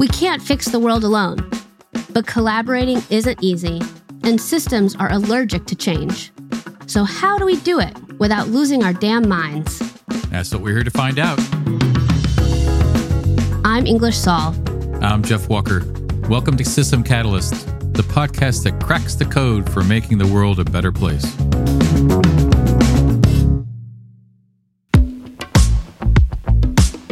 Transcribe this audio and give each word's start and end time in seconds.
We 0.00 0.08
can't 0.08 0.40
fix 0.40 0.64
the 0.64 0.80
world 0.80 1.04
alone, 1.04 1.50
but 2.08 2.26
collaborating 2.26 3.02
isn't 3.10 3.44
easy, 3.44 3.82
and 4.22 4.40
systems 4.40 4.96
are 4.96 5.12
allergic 5.12 5.66
to 5.66 5.74
change. 5.74 6.32
So, 6.86 7.04
how 7.04 7.36
do 7.36 7.44
we 7.44 7.56
do 7.56 7.80
it 7.80 7.94
without 8.18 8.48
losing 8.48 8.82
our 8.82 8.94
damn 8.94 9.28
minds? 9.28 9.78
That's 10.30 10.54
what 10.54 10.62
we're 10.62 10.76
here 10.76 10.84
to 10.84 10.90
find 10.90 11.18
out. 11.18 11.38
I'm 13.62 13.86
English 13.86 14.16
Sall. 14.16 14.54
I'm 15.02 15.22
Jeff 15.22 15.50
Walker. 15.50 15.82
Welcome 16.30 16.56
to 16.56 16.64
System 16.64 17.04
Catalyst, 17.04 17.66
the 17.92 18.02
podcast 18.02 18.64
that 18.64 18.82
cracks 18.82 19.16
the 19.16 19.26
code 19.26 19.70
for 19.70 19.84
making 19.84 20.16
the 20.16 20.26
world 20.28 20.60
a 20.60 20.64
better 20.64 20.92
place. 20.92 21.26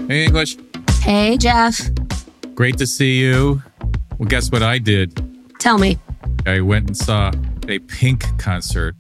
Hey, 0.09 0.25
English. 0.25 0.57
Hey, 1.03 1.37
Jeff. 1.37 1.98
Great 2.59 2.77
to 2.77 2.89
see 2.89 3.21
you. 3.21 3.63
Well, 4.19 4.29
guess 4.29 4.51
what 4.51 4.65
I 4.65 4.79
did? 4.79 5.15
Tell 5.61 5.79
me. 5.79 5.97
I 6.45 6.59
went 6.59 6.89
and 6.89 6.97
saw 6.97 7.31
a 7.69 7.79
Pink 7.79 8.37
concert. 8.37 8.97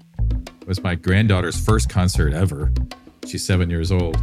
It 0.60 0.68
was 0.68 0.80
my 0.80 0.94
granddaughter's 0.94 1.58
first 1.60 1.88
concert 1.88 2.32
ever. 2.32 2.72
She's 3.26 3.44
seven 3.44 3.68
years 3.68 3.90
old. 3.90 4.16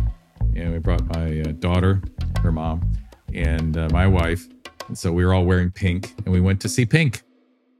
And 0.56 0.72
we 0.72 0.80
brought 0.80 1.06
my 1.14 1.42
uh, 1.42 1.52
daughter, 1.60 2.02
her 2.44 2.54
mom, 2.54 2.94
and 3.34 3.76
uh, 3.76 3.90
my 3.92 4.08
wife. 4.08 4.48
And 4.88 4.98
so 4.98 5.12
we 5.12 5.26
were 5.26 5.34
all 5.34 5.44
wearing 5.44 5.70
pink 5.70 6.14
and 6.24 6.34
we 6.34 6.40
went 6.40 6.62
to 6.62 6.70
see 6.70 6.86
Pink. 6.86 7.22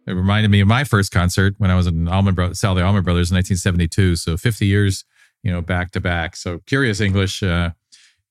It 0.08 0.12
reminded 0.12 0.52
me 0.52 0.60
of 0.60 0.68
my 0.68 0.84
first 0.84 1.14
concert 1.14 1.56
when 1.58 1.72
I 1.72 1.76
was 1.76 1.88
in 1.88 2.10
Allman 2.10 2.36
Brothers, 2.36 2.60
Sally 2.60 2.82
Allman 2.82 3.04
Brothers 3.04 3.32
in 3.32 3.36
1972. 3.36 4.18
So 4.18 4.36
50 4.36 4.66
years, 4.66 5.06
you 5.42 5.54
know, 5.54 5.62
back 5.62 5.92
to 5.92 6.02
back. 6.02 6.36
So 6.36 6.60
curious 6.66 7.00
English, 7.00 7.42
uh, 7.42 7.70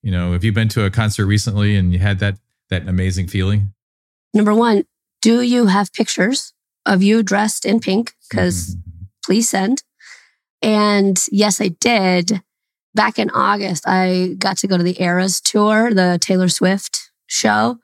you 0.02 0.10
know, 0.10 0.32
have 0.32 0.44
you 0.44 0.52
been 0.52 0.68
to 0.68 0.84
a 0.84 0.90
concert 0.90 1.24
recently 1.24 1.74
and 1.74 1.90
you 1.90 2.00
had 2.00 2.18
that 2.18 2.36
that 2.70 2.88
amazing 2.88 3.28
feeling? 3.28 3.72
Number 4.32 4.54
one, 4.54 4.84
do 5.22 5.40
you 5.42 5.66
have 5.66 5.92
pictures 5.92 6.52
of 6.86 7.02
you 7.02 7.22
dressed 7.22 7.64
in 7.64 7.80
pink? 7.80 8.12
Because 8.28 8.74
Mm-hmm. 8.76 9.04
please 9.24 9.48
send. 9.48 9.82
And 10.62 11.18
yes, 11.30 11.60
I 11.60 11.68
did. 11.68 12.42
Back 12.94 13.18
in 13.18 13.28
August, 13.30 13.84
I 13.88 14.34
got 14.38 14.56
to 14.58 14.68
go 14.68 14.76
to 14.78 14.84
the 14.84 15.00
Eras 15.02 15.40
tour, 15.40 15.92
the 15.92 16.16
Taylor 16.20 16.48
Swift 16.48 17.10
show 17.26 17.78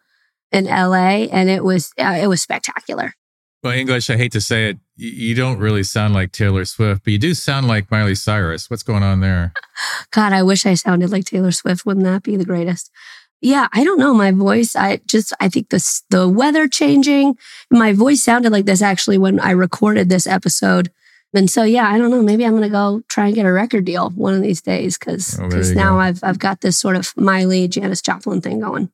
in 0.53 0.67
LA, 0.67 1.27
and 1.33 1.51
it 1.51 1.65
was 1.65 1.93
uh, 1.99 2.17
it 2.21 2.29
was 2.29 2.41
spectacular. 2.43 3.15
Well, 3.63 3.73
English, 3.75 4.09
I 4.09 4.17
hate 4.17 4.33
to 4.33 4.41
say 4.41 4.71
it, 4.71 4.79
you 4.97 5.35
don't 5.35 5.59
really 5.59 5.83
sound 5.83 6.15
like 6.15 6.33
Taylor 6.33 6.65
Swift, 6.65 7.03
but 7.05 7.13
you 7.13 7.19
do 7.19 7.35
sound 7.35 7.67
like 7.69 7.91
Miley 7.91 8.15
Cyrus. 8.15 8.71
What's 8.71 8.83
going 8.85 9.03
on 9.03 9.21
there? 9.21 9.53
God, 10.13 10.33
I 10.33 10.43
wish 10.45 10.65
I 10.65 10.75
sounded 10.75 11.11
like 11.11 11.25
Taylor 11.25 11.51
Swift. 11.53 11.85
Wouldn't 11.85 12.07
that 12.07 12.23
be 12.23 12.37
the 12.37 12.45
greatest? 12.45 12.91
Yeah, 13.41 13.69
I 13.73 13.85
don't 13.85 13.99
know. 13.99 14.13
My 14.13 14.33
voice, 14.33 14.77
I 14.77 15.01
just, 15.07 15.33
I 15.41 15.49
think 15.49 15.71
this, 15.71 16.03
the 16.11 16.29
weather 16.29 16.69
changing, 16.69 17.39
my 17.71 17.93
voice 17.93 18.23
sounded 18.23 18.53
like 18.53 18.67
this 18.67 18.83
actually 18.83 19.19
when 19.19 19.41
I 19.41 19.53
recorded 19.53 20.09
this 20.09 20.27
episode. 20.27 20.91
And 21.33 21.49
so, 21.49 21.63
yeah, 21.63 21.89
I 21.89 21.97
don't 21.97 22.11
know. 22.11 22.23
Maybe 22.23 22.45
I'm 22.45 22.53
going 22.53 22.65
to 22.65 22.69
go 22.69 23.03
try 23.09 23.27
and 23.27 23.35
get 23.35 23.47
a 23.47 23.53
record 23.53 23.85
deal 23.85 24.11
one 24.11 24.35
of 24.35 24.43
these 24.43 24.61
days 24.61 24.99
because 24.99 25.39
Oh, 25.39 25.47
now 25.49 25.93
go. 25.93 25.99
I've, 26.01 26.21
I've 26.23 26.39
got 26.39 26.61
this 26.61 26.77
sort 26.77 26.97
of 26.97 27.17
Miley, 27.17 27.69
Janis 27.69 28.03
Joplin 28.03 28.41
thing 28.41 28.61
going. 28.61 28.91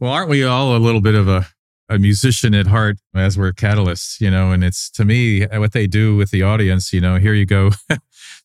Well, 0.00 0.12
aren't 0.12 0.30
we 0.30 0.44
all 0.44 0.76
a 0.76 0.78
little 0.78 1.00
bit 1.02 1.14
of 1.14 1.28
a, 1.28 1.46
a 1.88 1.98
musician 1.98 2.54
at 2.54 2.66
heart 2.66 2.96
as 3.14 3.38
we're 3.38 3.52
catalysts, 3.52 4.20
you 4.20 4.30
know? 4.30 4.50
And 4.50 4.64
it's 4.64 4.90
to 4.92 5.04
me 5.04 5.46
what 5.46 5.72
they 5.72 5.86
do 5.86 6.16
with 6.16 6.30
the 6.30 6.42
audience, 6.42 6.92
you 6.92 7.00
know, 7.00 7.16
here 7.16 7.34
you 7.34 7.46
go, 7.46 7.70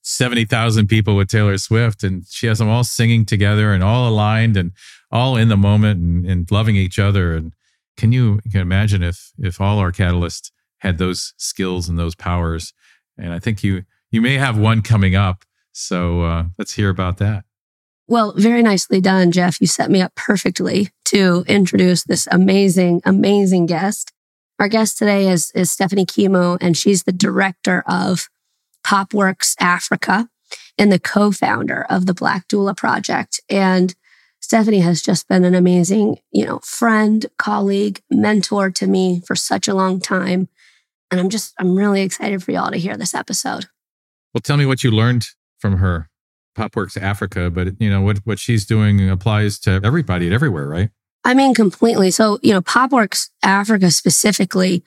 70,000 0.04 0.88
people 0.88 1.16
with 1.16 1.30
Taylor 1.30 1.58
Swift, 1.58 2.04
and 2.04 2.26
she 2.30 2.48
has 2.48 2.60
them 2.60 2.70
all 2.70 2.84
singing 2.84 3.26
together 3.26 3.74
and 3.74 3.84
all 3.84 4.10
aligned 4.10 4.58
and 4.58 4.72
all 5.14 5.38
in 5.38 5.48
the 5.48 5.56
moment 5.56 6.02
and, 6.02 6.26
and 6.26 6.52
loving 6.52 6.76
each 6.76 6.98
other. 7.00 7.36
And 7.36 7.54
can 7.96 8.12
you, 8.12 8.42
can 8.52 8.62
imagine 8.62 9.04
if, 9.04 9.32
if 9.38 9.62
all 9.62 9.78
our 9.78 9.92
catalysts 9.92 10.52
had 10.80 10.98
those 10.98 11.34
skills 11.38 11.88
and 11.88 11.98
those 11.98 12.16
powers? 12.16 12.74
And 13.18 13.32
I 13.32 13.40
think 13.40 13.64
you, 13.64 13.84
you 14.10 14.22
may 14.22 14.38
have 14.38 14.58
one 14.58 14.82
coming 14.82 15.16
up. 15.16 15.46
So 15.72 16.22
uh, 16.24 16.46
let's 16.58 16.74
hear 16.74 16.90
about 16.90 17.18
that. 17.20 17.46
Well, 18.08 18.34
very 18.36 18.64
nicely 18.64 19.00
done, 19.00 19.32
Jeff. 19.32 19.62
You 19.62 19.68
set 19.68 19.90
me 19.90 20.02
up 20.02 20.14
perfectly 20.16 20.90
to 21.06 21.46
introduce 21.48 22.04
this 22.04 22.28
amazing, 22.32 23.02
amazing 23.06 23.68
guest. 23.68 24.12
Our 24.60 24.68
guest 24.68 24.98
today 24.98 25.30
is, 25.30 25.52
is 25.56 25.72
Stephanie 25.72 26.06
Kimou, 26.06 26.58
and 26.60 26.76
she's 26.76 27.04
the 27.04 27.12
director 27.12 27.84
of 27.88 28.30
Popworks 28.86 29.56
Africa 29.60 30.28
and 30.78 30.92
the 30.92 31.00
co-founder 31.00 31.86
of 31.90 32.08
the 32.08 32.14
Black 32.14 32.48
Doula 32.48 32.76
Project. 32.76 33.40
And 33.50 33.96
Stephanie 34.54 34.82
has 34.82 35.02
just 35.02 35.28
been 35.28 35.46
an 35.46 35.56
amazing, 35.56 36.20
you 36.32 36.46
know, 36.46 36.60
friend, 36.60 37.26
colleague, 37.40 38.04
mentor 38.12 38.70
to 38.70 38.86
me 38.86 39.20
for 39.26 39.36
such 39.36 39.68
a 39.68 39.74
long 39.74 40.00
time. 40.00 40.48
And 41.10 41.20
I'm 41.20 41.30
just, 41.30 41.56
I'm 41.58 41.76
really 41.76 42.04
excited 42.04 42.44
for 42.44 42.52
y'all 42.52 42.70
to 42.70 42.78
hear 42.78 42.96
this 42.96 43.16
episode. 43.16 43.66
Well, 44.32 44.42
tell 44.44 44.58
me 44.58 44.68
what 44.68 44.84
you 44.84 44.92
learned 44.92 45.26
from 45.58 45.78
her. 45.78 46.08
Popworks 46.56 47.02
Africa, 47.02 47.50
but 47.50 47.82
you 47.82 47.90
know 47.90 48.02
what 48.02 48.20
what 48.26 48.38
she's 48.38 48.64
doing 48.64 49.10
applies 49.10 49.58
to 49.62 49.82
everybody 49.84 50.28
and 50.28 50.36
everywhere, 50.36 50.68
right? 50.68 50.92
I 51.24 51.34
mean, 51.34 51.56
completely. 51.56 52.12
So, 52.12 52.38
you 52.44 52.54
know, 52.54 52.62
Popworks 52.62 53.32
Africa 53.42 53.90
specifically, 53.90 54.84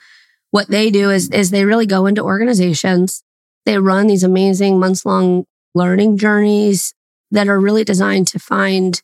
what 0.53 0.69
they 0.69 0.93
do 0.93 1.11
is, 1.11 1.29
is 1.31 1.51
they 1.51 1.65
really 1.65 1.87
go 1.87 2.07
into 2.07 2.23
organizations. 2.23 3.25
They 3.65 3.79
run 3.79 4.07
these 4.07 4.23
amazing 4.23 4.79
months 4.79 5.05
long 5.05 5.45
learning 5.75 6.19
journeys 6.19 6.95
that 7.33 7.49
are 7.49 7.59
really 7.59 7.83
designed 7.83 8.29
to 8.29 8.39
find 8.39 9.03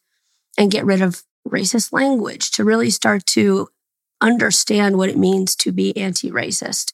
and 0.58 0.70
get 0.70 0.84
rid 0.84 1.00
of 1.00 1.22
racist 1.48 1.92
language, 1.92 2.50
to 2.52 2.64
really 2.64 2.90
start 2.90 3.26
to 3.26 3.68
understand 4.20 4.96
what 4.96 5.08
it 5.08 5.18
means 5.18 5.56
to 5.56 5.72
be 5.72 5.96
anti 5.96 6.30
racist. 6.30 6.92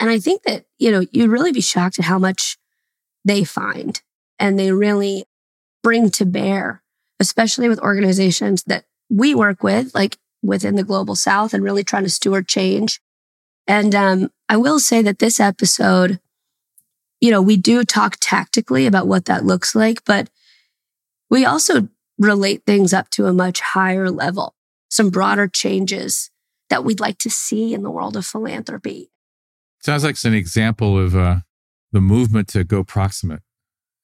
And 0.00 0.10
I 0.10 0.18
think 0.18 0.42
that, 0.44 0.64
you 0.78 0.90
know, 0.90 1.04
you'd 1.12 1.30
really 1.30 1.52
be 1.52 1.60
shocked 1.60 1.98
at 1.98 2.06
how 2.06 2.18
much 2.18 2.58
they 3.24 3.44
find 3.44 4.00
and 4.38 4.58
they 4.58 4.72
really 4.72 5.24
bring 5.82 6.10
to 6.10 6.24
bear, 6.24 6.82
especially 7.20 7.68
with 7.68 7.78
organizations 7.80 8.64
that 8.64 8.84
we 9.08 9.34
work 9.34 9.62
with, 9.62 9.94
like 9.94 10.18
within 10.42 10.74
the 10.74 10.82
global 10.82 11.14
south 11.14 11.54
and 11.54 11.62
really 11.62 11.84
trying 11.84 12.02
to 12.02 12.10
steward 12.10 12.48
change. 12.48 13.00
And 13.66 13.94
um, 13.94 14.30
I 14.48 14.56
will 14.56 14.80
say 14.80 15.02
that 15.02 15.18
this 15.20 15.38
episode, 15.38 16.18
you 17.20 17.30
know, 17.30 17.40
we 17.40 17.56
do 17.56 17.84
talk 17.84 18.16
tactically 18.20 18.86
about 18.86 19.06
what 19.06 19.26
that 19.26 19.44
looks 19.44 19.74
like, 19.74 20.04
but 20.04 20.28
we 21.30 21.44
also 21.44 21.88
relate 22.22 22.62
things 22.66 22.92
up 22.92 23.10
to 23.10 23.26
a 23.26 23.32
much 23.32 23.60
higher 23.60 24.10
level, 24.10 24.54
some 24.88 25.10
broader 25.10 25.48
changes 25.48 26.30
that 26.70 26.84
we'd 26.84 27.00
like 27.00 27.18
to 27.18 27.30
see 27.30 27.74
in 27.74 27.82
the 27.82 27.90
world 27.90 28.16
of 28.16 28.24
philanthropy. 28.24 29.10
Sounds 29.80 30.04
like 30.04 30.12
it's 30.12 30.24
an 30.24 30.34
example 30.34 30.98
of 30.98 31.16
uh, 31.16 31.40
the 31.90 32.00
movement 32.00 32.48
to 32.48 32.64
go 32.64 32.84
proximate. 32.84 33.42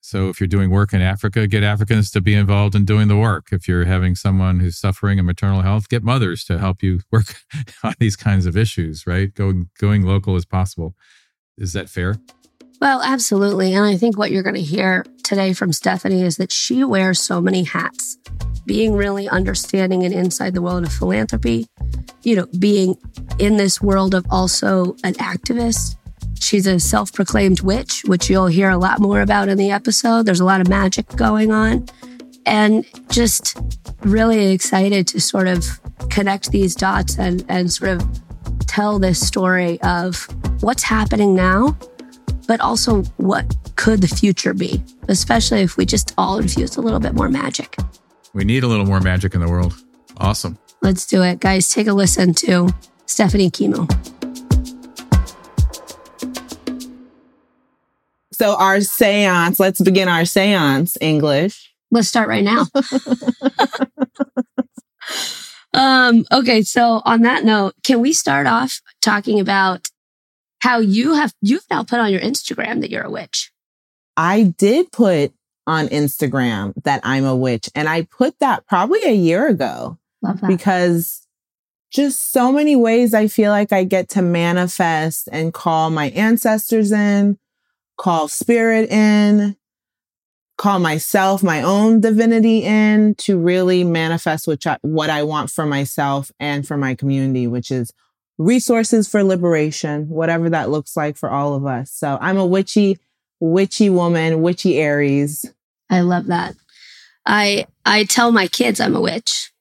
So 0.01 0.29
if 0.29 0.41
you're 0.41 0.49
doing 0.49 0.71
work 0.71 0.93
in 0.93 1.03
Africa, 1.03 1.47
get 1.47 1.63
Africans 1.63 2.11
to 2.13 2.21
be 2.21 2.35
involved 2.35 2.75
in 2.75 2.85
doing 2.85 3.09
the 3.09 3.17
work. 3.17 3.49
If 3.53 3.69
you're 3.69 3.85
having 3.85 4.15
someone 4.15 4.61
who's 4.61 4.79
suffering 4.79 5.19
in 5.19 5.27
maternal 5.27 5.63
health, 5.63 5.89
get 5.89 6.03
mothers 6.03 6.45
to 6.45 6.59
help 6.59 6.83
you 6.83 7.01
work 7.13 7.27
on 7.83 7.95
these 7.99 8.17
kinds 8.17 8.47
of 8.47 8.57
issues, 8.57 9.07
right? 9.07 9.35
Going 9.35 9.71
going 9.79 10.03
local 10.03 10.37
as 10.37 10.45
possible. 10.45 10.95
Is 11.57 11.73
that 11.73 11.91
fair? 11.91 12.17
Well, 12.81 13.03
absolutely. 13.03 13.75
And 13.75 13.85
I 13.85 13.97
think 13.97 14.17
what 14.17 14.31
you're 14.31 14.45
going 14.45 14.55
to 14.55 14.63
hear 14.63 15.05
today 15.25 15.53
from 15.53 15.73
Stephanie 15.73 16.23
is 16.23 16.37
that 16.37 16.53
she 16.53 16.85
wears 16.85 17.21
so 17.21 17.41
many 17.41 17.65
hats, 17.65 18.19
being 18.67 18.95
really 18.95 19.29
understanding 19.29 20.05
and 20.05 20.15
inside 20.15 20.55
the 20.55 20.63
world 20.63 20.85
of 20.85 20.93
philanthropy, 20.93 21.67
you 22.23 22.37
know, 22.37 22.47
being 22.59 22.95
in 23.39 23.57
this 23.57 23.83
world 23.83 24.15
of 24.15 24.25
also 24.31 24.95
an 25.03 25.15
activist. 25.15 25.97
She's 26.41 26.67
a 26.69 26.79
self 26.79 27.13
proclaimed 27.13 27.63
witch, 27.63 28.03
which 28.07 28.31
you'll 28.31 28.47
hear 28.47 28.71
a 28.71 28.79
lot 28.79 29.01
more 29.01 29.23
about 29.23 29.49
in 29.49 29.59
the 29.59 29.73
episode. 29.73 30.25
There's 30.25 30.41
a 30.41 30.45
lot 30.45 30.61
of 30.61 30.69
magic 30.69 31.09
going 31.17 31.51
on. 31.51 31.87
And 32.47 32.87
just 33.11 33.59
really 34.01 34.53
excited 34.53 35.07
to 35.09 35.21
sort 35.21 35.49
of 35.49 35.81
connect 36.11 36.53
these 36.53 36.75
dots 36.75 37.19
and, 37.19 37.45
and 37.49 37.71
sort 37.73 37.91
of 37.91 38.09
tell 38.67 38.99
this 38.99 39.21
story 39.21 39.81
of 39.83 40.27
what's 40.61 40.85
happening 40.85 41.35
now 41.35 41.77
but 42.49 42.61
also 42.61 43.03
what 43.19 43.55
could 43.77 44.01
the 44.01 44.09
future 44.09 44.55
be, 44.55 44.83
especially 45.07 45.61
if 45.61 45.77
we 45.77 45.87
just 45.87 46.13
all 46.19 46.39
infuse 46.39 46.77
a 46.77 46.81
little 46.81 46.99
bit 46.99 47.15
more 47.15 47.29
magic. 47.29 47.77
We 48.33 48.45
need 48.45 48.65
a 48.65 48.67
little 48.67 48.87
more 48.87 49.01
magic 49.01 49.35
in 49.35 49.41
the 49.41 49.49
world. 49.49 49.75
Awesome. 50.17 50.59
Let's 50.83 51.07
do 51.07 51.23
it. 51.23 51.39
Guys, 51.41 51.71
take 51.71 51.87
a 51.87 51.93
listen 51.93 52.35
to 52.35 52.71
Stephanie 53.07 53.51
Kimou. 53.51 53.87
So 58.33 58.57
our 58.57 58.81
seance, 58.81 59.61
let's 59.61 59.81
begin 59.81 60.09
our 60.09 60.25
seance 60.25 60.97
English. 61.01 61.73
Let's 61.91 62.09
start 62.09 62.29
right 62.29 62.45
now. 62.45 62.67
um, 65.75 66.25
okay, 66.33 66.63
so 66.63 67.03
on 67.05 67.23
that 67.23 67.45
note, 67.45 67.75
can 67.83 68.01
we 68.01 68.13
start 68.13 68.47
off 68.47 68.81
talking 69.03 69.41
about 69.41 69.89
how 70.61 70.79
you 70.79 71.15
have 71.15 71.33
you've 71.41 71.67
now 71.71 71.83
put 71.85 72.01
on 72.01 72.13
your 72.13 72.21
Instagram 72.21 72.81
that 72.81 72.91
you're 72.91 73.05
a 73.05 73.11
witch? 73.11 73.53
I 74.17 74.55
did 74.59 74.91
put 74.91 75.33
on 75.67 75.89
Instagram 75.89 76.73
that 76.85 77.01
I'm 77.05 77.25
a 77.25 77.37
witch 77.37 77.69
and 77.75 77.89
I 77.89 78.03
put 78.03 78.39
that 78.41 78.67
probably 78.67 79.03
a 79.05 79.13
year 79.13 79.49
ago 79.49 79.99
Love 80.23 80.41
that. 80.41 80.49
because 80.49 81.27
just 81.91 82.33
so 82.33 82.51
many 82.53 82.75
ways 82.75 83.15
I 83.15 83.29
feel 83.29 83.51
like 83.51 83.73
I 83.73 83.85
get 83.85 84.09
to 84.11 84.23
manifest 84.23 85.29
and 85.31 85.55
call 85.55 85.91
my 85.91 86.11
ancestors 86.11 86.91
in, 86.91 87.39
call 87.97 88.29
spirit 88.29 88.91
in, 88.91 89.57
call 90.57 90.81
myself, 90.81 91.43
my 91.43 91.63
own 91.63 92.01
divinity 92.01 92.65
in 92.65 93.15
to 93.17 93.39
really 93.39 93.85
manifest 93.85 94.47
which 94.47 94.67
I, 94.67 94.79
what 94.83 95.09
I 95.09 95.23
want 95.23 95.51
for 95.51 95.65
myself 95.65 96.31
and 96.41 96.67
for 96.67 96.77
my 96.77 96.95
community, 96.95 97.47
which 97.47 97.71
is 97.71 97.93
resources 98.39 99.09
for 99.09 99.23
liberation, 99.25 100.09
whatever 100.09 100.49
that 100.51 100.71
looks 100.71 100.97
like 100.97 101.17
for 101.17 101.29
all 101.29 101.55
of 101.55 101.67
us. 101.67 101.91
So 101.91 102.17
I'm 102.21 102.39
a 102.39 102.47
witchy, 102.47 102.99
witchy 103.41 103.91
woman, 103.91 104.41
witchy 104.41 104.79
Aries. 104.79 105.53
I 105.91 106.01
love 106.01 106.27
that. 106.27 106.55
I 107.27 107.67
I 107.85 108.05
tell 108.05 108.33
my 108.33 108.47
kids 108.47 108.81
I'm 108.81 108.97
a 108.97 109.01
witch. 109.01 109.53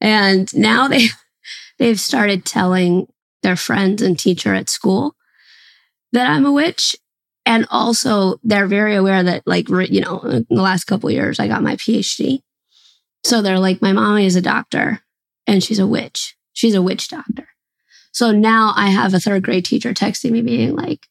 And 0.00 0.54
now 0.54 0.86
they 0.88 1.08
they've 1.78 2.00
started 2.00 2.44
telling 2.44 3.08
their 3.42 3.56
friends 3.56 4.02
and 4.02 4.18
teacher 4.18 4.54
at 4.54 4.68
school 4.68 5.16
that 6.12 6.28
I'm 6.28 6.46
a 6.46 6.52
witch. 6.52 6.96
And 7.46 7.66
also 7.70 8.38
they're 8.42 8.66
very 8.66 8.94
aware 8.94 9.22
that 9.22 9.42
like, 9.46 9.68
you 9.68 10.00
know, 10.00 10.20
in 10.20 10.46
the 10.48 10.62
last 10.62 10.84
couple 10.84 11.10
years, 11.10 11.38
I 11.38 11.48
got 11.48 11.62
my 11.62 11.76
PhD. 11.76 12.40
So 13.22 13.42
they're 13.42 13.58
like, 13.58 13.82
my 13.82 13.92
mommy 13.92 14.24
is 14.24 14.36
a 14.36 14.42
doctor 14.42 15.00
and 15.46 15.62
she's 15.62 15.78
a 15.78 15.86
witch. 15.86 16.36
She's 16.54 16.74
a 16.74 16.82
witch 16.82 17.08
doctor. 17.08 17.48
So 18.12 18.30
now 18.30 18.72
I 18.76 18.86
have 18.86 19.12
a 19.12 19.20
third 19.20 19.42
grade 19.42 19.64
teacher 19.64 19.92
texting 19.92 20.30
me 20.30 20.40
being 20.40 20.74
like, 20.74 21.08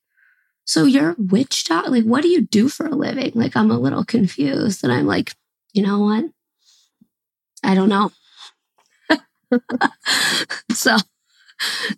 so 0.65 0.85
you're 0.85 1.11
a 1.11 1.15
witch 1.17 1.65
doctor? 1.65 1.91
Like, 1.91 2.05
what 2.05 2.23
do 2.23 2.29
you 2.29 2.41
do 2.41 2.69
for 2.69 2.85
a 2.85 2.95
living? 2.95 3.33
Like, 3.35 3.55
I'm 3.55 3.69
a 3.69 3.77
little 3.77 4.05
confused. 4.05 4.83
And 4.83 4.91
I'm 4.93 5.05
like, 5.05 5.33
you 5.73 5.83
know 5.83 5.99
what? 5.99 6.25
I 7.61 7.75
don't 7.75 7.89
know. 7.89 8.11
so 10.71 10.97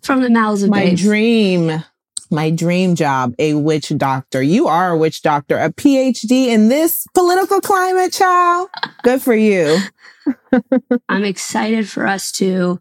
from 0.02 0.22
the 0.22 0.30
mouths 0.30 0.62
of 0.62 0.70
my 0.70 0.86
babes. 0.86 1.02
dream 1.02 1.82
my 2.30 2.50
dream 2.50 2.94
job 2.94 3.32
a 3.38 3.54
witch 3.54 3.90
doctor 3.96 4.42
you 4.42 4.66
are 4.66 4.90
a 4.90 4.98
witch 4.98 5.22
doctor 5.22 5.56
a 5.58 5.72
phd 5.72 6.30
in 6.30 6.68
this 6.68 7.06
political 7.14 7.60
climate 7.60 8.12
child 8.12 8.68
good 9.04 9.22
for 9.22 9.34
you 9.34 9.78
i'm 11.08 11.24
excited 11.24 11.88
for 11.88 12.06
us 12.06 12.30
to 12.30 12.78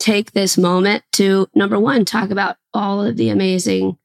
take 0.00 0.32
this 0.32 0.58
moment 0.58 1.04
to 1.12 1.46
number 1.54 1.78
one 1.78 2.04
talk 2.04 2.30
about 2.30 2.56
all 2.74 3.04
of 3.04 3.16
the 3.16 3.28
amazing 3.28 3.96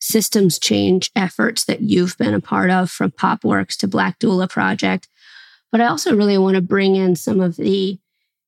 systems 0.00 0.58
change 0.58 1.10
efforts 1.16 1.64
that 1.64 1.80
you've 1.80 2.18
been 2.18 2.34
a 2.34 2.40
part 2.40 2.70
of 2.70 2.90
from 2.90 3.10
popworks 3.12 3.76
to 3.78 3.88
black 3.88 4.18
doula 4.18 4.50
project. 4.50 5.08
But 5.72 5.80
i 5.80 5.86
also 5.86 6.14
really 6.14 6.36
want 6.36 6.56
to 6.56 6.62
bring 6.62 6.96
in 6.96 7.16
some 7.16 7.40
of 7.40 7.56
the 7.56 7.98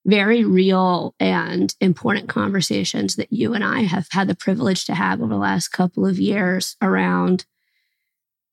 very 0.04 0.42
real 0.42 1.14
and 1.20 1.74
important 1.80 2.28
conversations 2.28 3.16
that 3.16 3.30
you 3.30 3.52
and 3.52 3.62
I 3.62 3.82
have 3.82 4.08
had 4.10 4.26
the 4.26 4.34
privilege 4.34 4.86
to 4.86 4.94
have 4.94 5.20
over 5.20 5.28
the 5.28 5.36
last 5.36 5.68
couple 5.68 6.06
of 6.06 6.18
years 6.18 6.76
around, 6.80 7.44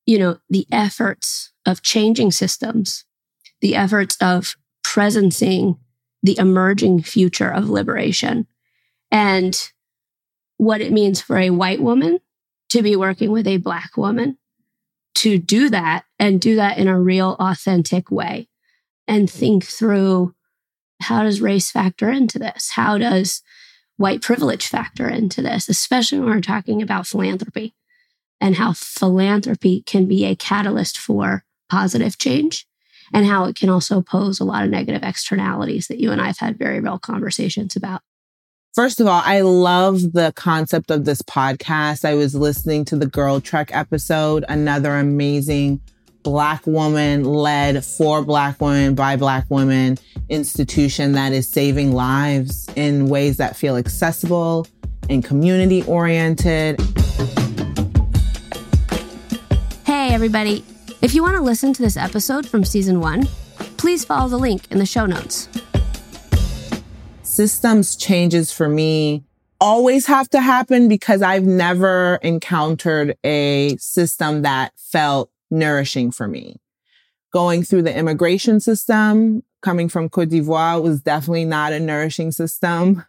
you 0.06 0.20
know, 0.20 0.38
the 0.50 0.68
efforts 0.70 1.54
of 1.66 1.82
changing 1.82 2.32
systems, 2.32 3.06
the 3.62 3.76
efforts 3.76 4.18
of 4.22 4.56
presencing 4.86 5.78
the 6.26 6.38
emerging 6.40 7.04
future 7.04 7.50
of 7.50 7.70
liberation, 7.70 8.48
and 9.12 9.72
what 10.58 10.82
it 10.82 10.92
means 10.92 11.22
for 11.22 11.38
a 11.38 11.52
white 11.52 11.82
woman 11.82 12.20
to 12.70 12.82
be 12.82 12.96
working 12.96 13.32
with 13.32 13.46
a 13.46 13.58
black 13.58 13.96
woman 13.96 14.38
to 15.14 15.38
do 15.38 15.70
that 15.70 16.04
and 16.18 16.42
do 16.42 16.56
that 16.56 16.78
in 16.78 16.88
a 16.88 17.00
real, 17.00 17.36
authentic 17.40 18.10
way 18.10 18.48
and 19.08 19.30
think 19.30 19.64
through 19.64 20.34
how 21.02 21.22
does 21.22 21.42
race 21.42 21.70
factor 21.70 22.10
into 22.10 22.40
this? 22.40 22.72
How 22.72 22.98
does 22.98 23.44
white 23.98 24.22
privilege 24.22 24.68
factor 24.68 25.08
into 25.08 25.44
this, 25.44 25.70
especially 25.70 26.20
when 26.20 26.30
we're 26.30 26.42
talking 26.42 26.82
about 26.82 27.06
philanthropy 27.06 27.76
and 28.42 28.56
how 28.56 28.74
philanthropy 28.74 29.84
can 29.84 30.08
be 30.08 30.26
a 30.26 30.36
catalyst 30.36 30.98
for 30.98 31.44
positive 31.70 32.18
change 32.18 32.66
and 33.14 33.26
how 33.26 33.46
it 33.46 33.56
can 33.56 33.70
also 33.70 34.02
pose 34.02 34.40
a 34.40 34.44
lot 34.44 34.64
of 34.64 34.70
negative 34.70 35.04
externalities 35.04 35.88
that 35.88 36.00
you 36.00 36.12
and 36.12 36.22
I 36.22 36.28
have 36.28 36.38
had 36.38 36.58
very 36.58 36.80
real 36.80 37.00
conversations 37.00 37.76
about. 37.76 38.02
First 38.74 39.00
of 39.00 39.08
all, 39.08 39.22
I 39.24 39.40
love 39.40 40.12
the 40.12 40.34
concept 40.36 40.92
of 40.92 41.06
this 41.06 41.22
podcast. 41.22 42.04
I 42.04 42.14
was 42.14 42.36
listening 42.36 42.84
to 42.86 42.98
the 42.98 43.06
Girl 43.06 43.40
Trek 43.40 43.70
episode, 43.74 44.44
another 44.50 44.98
amazing 44.98 45.80
Black 46.24 46.66
woman 46.66 47.24
led 47.24 47.86
for 47.86 48.22
Black 48.24 48.60
women 48.60 48.96
by 48.96 49.16
Black 49.16 49.46
women 49.50 49.98
institution 50.28 51.14
that 51.14 51.32
is 51.32 51.48
saving 51.48 51.94
lives 51.94 52.68
in 52.76 53.08
ways 53.08 53.38
that 53.38 53.56
feel 53.56 53.78
accessible 53.78 54.68
and 55.10 55.24
community 55.24 55.84
oriented. 55.84 56.82
Hey, 59.86 60.10
everybody. 60.10 60.66
If 61.02 61.14
you 61.14 61.22
want 61.22 61.36
to 61.36 61.42
listen 61.42 61.74
to 61.74 61.82
this 61.82 61.98
episode 61.98 62.48
from 62.48 62.64
season 62.64 63.00
one, 63.00 63.28
please 63.78 64.06
follow 64.06 64.30
the 64.30 64.38
link 64.38 64.72
in 64.72 64.80
the 64.80 64.86
show 64.86 65.06
notes. 65.06 65.50
Systems 67.22 67.96
changes 67.96 68.52
for 68.52 68.70
me 68.70 69.24
always 69.60 70.06
have 70.06 70.30
to 70.30 70.40
happen 70.40 70.88
because 70.88 71.22
I've 71.22 71.44
never 71.44 72.16
encountered 72.22 73.18
a 73.24 73.76
system 73.78 74.44
that 74.44 74.74
felt 74.78 75.30
nourishing 75.52 76.12
for 76.12 76.28
me. 76.28 76.58
Going 77.34 77.64
through 77.64 77.84
the 77.84 77.96
immigration 77.96 78.60
system, 78.60 79.44
coming 79.62 79.90
from 79.90 80.10
Cote 80.10 80.30
d'Ivoire 80.30 80.82
was 80.82 81.02
definitely 81.02 81.46
not 81.46 81.74
a 81.74 81.80
nourishing 81.80 82.32
system. 82.32 83.04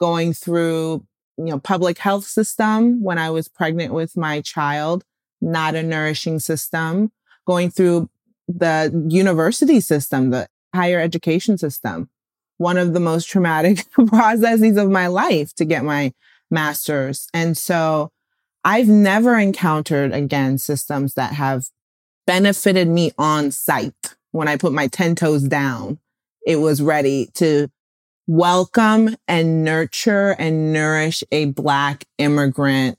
Going 0.00 0.32
through, 0.32 1.06
you 1.36 1.44
know, 1.44 1.60
public 1.60 1.98
health 1.98 2.24
system 2.24 3.02
when 3.02 3.18
I 3.18 3.30
was 3.30 3.48
pregnant 3.48 3.92
with 3.92 4.16
my 4.16 4.40
child, 4.40 5.04
not 5.44 5.74
a 5.74 5.82
nourishing 5.82 6.38
system. 6.38 7.12
Going 7.46 7.70
through 7.70 8.08
the 8.48 9.06
university 9.08 9.80
system, 9.80 10.30
the 10.30 10.48
higher 10.74 10.98
education 10.98 11.58
system, 11.58 12.08
one 12.56 12.78
of 12.78 12.94
the 12.94 13.00
most 13.00 13.28
traumatic 13.28 13.86
processes 14.06 14.76
of 14.76 14.90
my 14.90 15.06
life 15.06 15.54
to 15.54 15.64
get 15.64 15.84
my 15.84 16.12
master's. 16.50 17.28
And 17.34 17.56
so 17.56 18.10
I've 18.64 18.88
never 18.88 19.38
encountered 19.38 20.12
again 20.12 20.58
systems 20.58 21.14
that 21.14 21.34
have 21.34 21.66
benefited 22.26 22.88
me 22.88 23.12
on 23.18 23.50
site. 23.50 24.16
When 24.32 24.48
I 24.48 24.56
put 24.56 24.72
my 24.72 24.88
10 24.88 25.14
toes 25.14 25.42
down, 25.42 25.98
it 26.46 26.56
was 26.56 26.82
ready 26.82 27.28
to 27.34 27.68
welcome 28.26 29.16
and 29.28 29.64
nurture 29.64 30.34
and 30.38 30.72
nourish 30.72 31.22
a 31.30 31.46
black 31.46 32.04
immigrant 32.18 32.98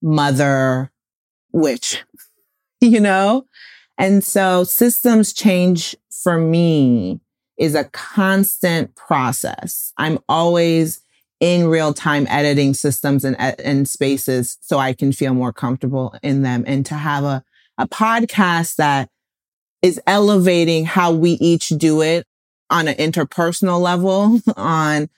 mother 0.00 0.92
witch, 1.52 2.04
you 2.80 3.00
know? 3.00 3.46
And 3.98 4.22
so 4.22 4.64
systems 4.64 5.32
change 5.32 5.96
for 6.10 6.38
me 6.38 7.20
is 7.58 7.74
a 7.74 7.84
constant 7.84 8.94
process. 8.94 9.92
I'm 9.96 10.18
always 10.28 11.00
in 11.40 11.66
real 11.68 11.92
time 11.92 12.26
editing 12.28 12.74
systems 12.74 13.24
and, 13.24 13.38
and 13.38 13.88
spaces 13.88 14.58
so 14.60 14.78
I 14.78 14.92
can 14.92 15.12
feel 15.12 15.34
more 15.34 15.52
comfortable 15.52 16.14
in 16.22 16.42
them 16.42 16.64
and 16.66 16.84
to 16.86 16.94
have 16.94 17.24
a, 17.24 17.44
a 17.78 17.86
podcast 17.86 18.76
that 18.76 19.10
is 19.82 20.00
elevating 20.06 20.86
how 20.86 21.12
we 21.12 21.32
each 21.32 21.68
do 21.68 22.02
it 22.02 22.26
on 22.70 22.88
an 22.88 22.94
interpersonal 22.94 23.80
level, 23.80 24.40
on, 24.56 25.08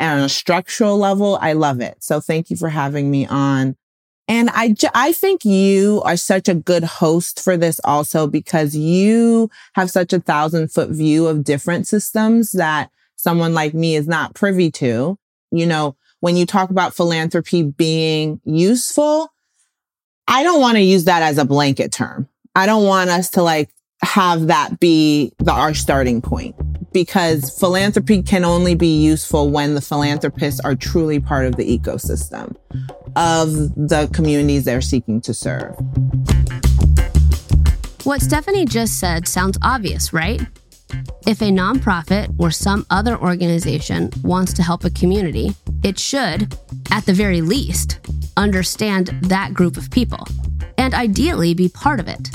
on 0.00 0.18
a 0.18 0.28
structural 0.28 0.98
level. 0.98 1.38
I 1.40 1.54
love 1.54 1.80
it. 1.80 1.96
So 2.00 2.20
thank 2.20 2.50
you 2.50 2.56
for 2.56 2.68
having 2.68 3.10
me 3.10 3.26
on. 3.26 3.76
And 4.28 4.50
I, 4.52 4.74
I 4.94 5.12
think 5.12 5.44
you 5.44 6.02
are 6.04 6.16
such 6.16 6.48
a 6.48 6.54
good 6.54 6.84
host 6.84 7.40
for 7.42 7.56
this 7.56 7.80
also 7.82 8.26
because 8.26 8.76
you 8.76 9.50
have 9.74 9.90
such 9.90 10.12
a 10.12 10.20
thousand 10.20 10.70
foot 10.70 10.90
view 10.90 11.26
of 11.26 11.44
different 11.44 11.88
systems 11.88 12.52
that 12.52 12.90
someone 13.16 13.54
like 13.54 13.72
me 13.72 13.96
is 13.96 14.06
not 14.06 14.34
privy 14.34 14.70
to 14.72 15.18
you 15.50 15.66
know, 15.66 15.96
when 16.20 16.36
you 16.36 16.46
talk 16.46 16.70
about 16.70 16.94
philanthropy 16.94 17.62
being 17.62 18.40
useful, 18.44 19.32
I 20.26 20.42
don't 20.42 20.60
want 20.60 20.76
to 20.76 20.82
use 20.82 21.04
that 21.04 21.22
as 21.22 21.38
a 21.38 21.44
blanket 21.44 21.92
term. 21.92 22.28
I 22.54 22.66
don't 22.66 22.84
want 22.84 23.10
us 23.10 23.30
to 23.30 23.42
like 23.42 23.70
have 24.02 24.46
that 24.46 24.80
be 24.80 25.32
the, 25.38 25.52
our 25.52 25.74
starting 25.74 26.20
point 26.20 26.54
because 26.92 27.56
philanthropy 27.58 28.22
can 28.22 28.44
only 28.44 28.74
be 28.74 29.00
useful 29.02 29.50
when 29.50 29.74
the 29.74 29.80
philanthropists 29.80 30.60
are 30.60 30.74
truly 30.74 31.20
part 31.20 31.46
of 31.46 31.56
the 31.56 31.78
ecosystem 31.78 32.56
of 33.16 33.52
the 33.74 34.08
communities 34.12 34.64
they're 34.64 34.80
seeking 34.80 35.20
to 35.20 35.34
serve. 35.34 35.76
What 38.04 38.22
Stephanie 38.22 38.64
just 38.64 38.98
said 38.98 39.28
sounds 39.28 39.58
obvious, 39.60 40.12
right? 40.12 40.40
If 41.26 41.42
a 41.42 41.50
nonprofit 41.50 42.34
or 42.38 42.50
some 42.50 42.86
other 42.88 43.18
organization 43.18 44.10
wants 44.22 44.54
to 44.54 44.62
help 44.62 44.84
a 44.84 44.90
community, 44.90 45.54
it 45.82 45.98
should, 45.98 46.56
at 46.90 47.04
the 47.04 47.12
very 47.12 47.42
least, 47.42 47.98
understand 48.36 49.08
that 49.24 49.52
group 49.52 49.76
of 49.76 49.90
people 49.90 50.26
and 50.78 50.94
ideally 50.94 51.52
be 51.52 51.68
part 51.68 52.00
of 52.00 52.08
it. 52.08 52.30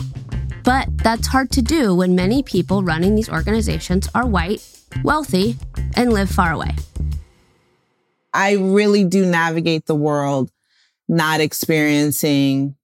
But 0.63 0.97
that's 0.97 1.27
hard 1.27 1.51
to 1.51 1.61
do 1.61 1.93
when 1.93 2.15
many 2.15 2.41
people 2.41 2.83
running 2.83 3.15
these 3.15 3.29
organizations 3.29 4.07
are 4.15 4.25
white, 4.25 4.65
wealthy, 5.03 5.57
and 5.95 6.13
live 6.13 6.29
far 6.29 6.53
away. 6.53 6.75
I 8.33 8.53
really 8.53 9.03
do 9.03 9.25
navigate 9.25 9.85
the 9.85 9.95
world 9.95 10.51
not 11.07 11.41
experiencing 11.41 12.75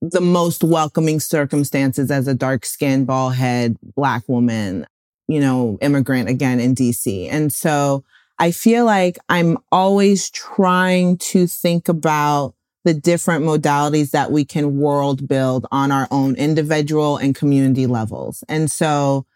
the 0.00 0.20
most 0.20 0.64
welcoming 0.64 1.20
circumstances 1.20 2.10
as 2.10 2.26
a 2.26 2.34
dark 2.34 2.64
skinned, 2.64 3.06
bald 3.06 3.34
head, 3.34 3.76
black 3.82 4.22
woman, 4.28 4.86
you 5.28 5.40
know, 5.40 5.78
immigrant 5.82 6.28
again 6.28 6.58
in 6.60 6.74
DC. 6.74 7.28
And 7.30 7.52
so 7.52 8.04
I 8.38 8.52
feel 8.52 8.86
like 8.86 9.18
I'm 9.28 9.58
always 9.70 10.30
trying 10.30 11.18
to 11.18 11.46
think 11.46 11.88
about 11.88 12.54
the 12.84 12.94
different 12.94 13.44
modalities 13.44 14.10
that 14.10 14.32
we 14.32 14.44
can 14.44 14.78
world 14.78 15.28
build 15.28 15.66
on 15.70 15.92
our 15.92 16.08
own 16.10 16.34
individual 16.36 17.16
and 17.16 17.34
community 17.34 17.86
levels. 17.86 18.42
And 18.48 18.70
so 18.70 19.26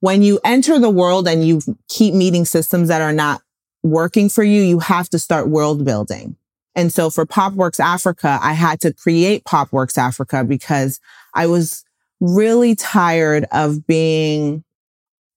when 0.00 0.22
you 0.22 0.40
enter 0.44 0.78
the 0.78 0.90
world 0.90 1.28
and 1.28 1.46
you 1.46 1.60
keep 1.88 2.12
meeting 2.12 2.44
systems 2.44 2.88
that 2.88 3.00
are 3.00 3.12
not 3.12 3.40
working 3.84 4.28
for 4.28 4.42
you, 4.42 4.60
you 4.62 4.80
have 4.80 5.08
to 5.10 5.18
start 5.18 5.48
world 5.48 5.84
building. 5.84 6.36
And 6.74 6.92
so 6.92 7.10
for 7.10 7.24
Popworks 7.26 7.78
Africa, 7.78 8.38
I 8.42 8.54
had 8.54 8.80
to 8.80 8.92
create 8.92 9.44
Popworks 9.44 9.98
Africa 9.98 10.42
because 10.42 11.00
I 11.34 11.46
was 11.46 11.84
really 12.20 12.74
tired 12.74 13.46
of 13.52 13.86
being 13.86 14.64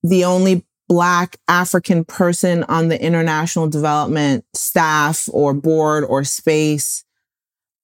the 0.01 0.25
only 0.25 0.65
Black 0.87 1.37
African 1.47 2.05
person 2.05 2.63
on 2.65 2.89
the 2.89 3.01
international 3.01 3.67
development 3.67 4.45
staff 4.53 5.27
or 5.31 5.53
board 5.53 6.03
or 6.03 6.23
space 6.23 7.04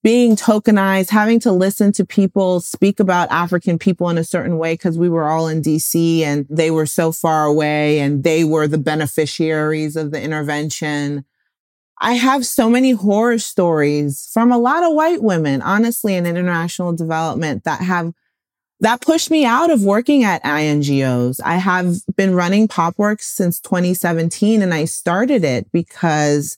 being 0.04 0.36
tokenized, 0.36 1.10
having 1.10 1.40
to 1.42 1.52
listen 1.52 1.92
to 1.92 2.06
people 2.06 2.60
speak 2.60 3.00
about 3.00 3.30
African 3.30 3.78
people 3.78 4.10
in 4.10 4.18
a 4.18 4.24
certain 4.24 4.58
way 4.58 4.74
because 4.74 4.98
we 4.98 5.10
were 5.10 5.28
all 5.30 5.48
in 5.48 5.62
DC 5.62 6.22
and 6.22 6.48
they 6.50 6.72
were 6.72 6.88
so 6.88 7.12
far 7.12 7.46
away 7.46 8.00
and 8.00 8.24
they 8.24 8.44
were 8.44 8.68
the 8.68 8.80
beneficiaries 8.80 9.96
of 9.96 10.12
the 10.12 10.22
intervention. 10.22 11.24
I 12.00 12.14
have 12.14 12.48
so 12.48 12.68
many 12.68 12.92
horror 12.92 13.38
stories 13.38 14.28
from 14.34 14.52
a 14.52 14.58
lot 14.58 14.84
of 14.84 14.94
white 14.94 15.22
women, 15.22 15.62
honestly, 15.62 16.16
in 16.16 16.26
international 16.26 16.94
development 16.94 17.64
that 17.66 17.82
have 17.82 18.14
that 18.80 19.02
pushed 19.02 19.30
me 19.30 19.46
out 19.46 19.70
of 19.70 19.84
working 19.84 20.24
at 20.24 20.44
INGOs. 20.44 21.40
I 21.46 21.58
have 21.58 21.98
been 22.16 22.34
running 22.34 22.68
Popworks 22.68 23.22
since 23.22 23.60
2017 23.60 24.64
and 24.64 24.74
I 24.74 24.86
started 24.86 25.44
it 25.44 25.72
because 25.72 26.58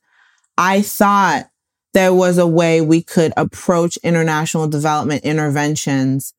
I 0.58 0.82
thought 0.82 1.50
there 1.94 2.14
was 2.14 2.38
a 2.38 2.48
way 2.48 2.82
we 2.82 3.02
could 3.02 3.34
approach 3.38 3.98
international 3.98 4.68
development 4.68 5.24
interventions 5.24 6.34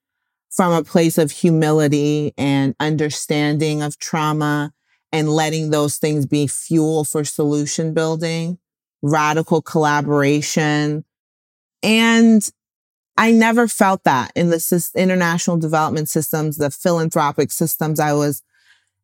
from 0.50 0.72
a 0.72 0.84
place 0.84 1.18
of 1.18 1.30
humility 1.30 2.32
and 2.38 2.74
understanding 2.78 3.82
of 3.82 3.98
trauma 3.98 4.72
and 5.12 5.28
letting 5.28 5.70
those 5.70 5.96
things 5.96 6.26
be 6.26 6.46
fuel 6.46 7.04
for 7.04 7.24
solution 7.24 7.94
building, 7.94 8.58
radical 9.02 9.62
collaboration. 9.62 11.04
And 11.82 12.48
I 13.16 13.30
never 13.30 13.68
felt 13.68 14.04
that 14.04 14.32
in 14.34 14.50
the 14.50 14.90
international 14.96 15.56
development 15.56 16.08
systems, 16.08 16.56
the 16.56 16.70
philanthropic 16.70 17.52
systems 17.52 18.00
I 18.00 18.12
was 18.12 18.42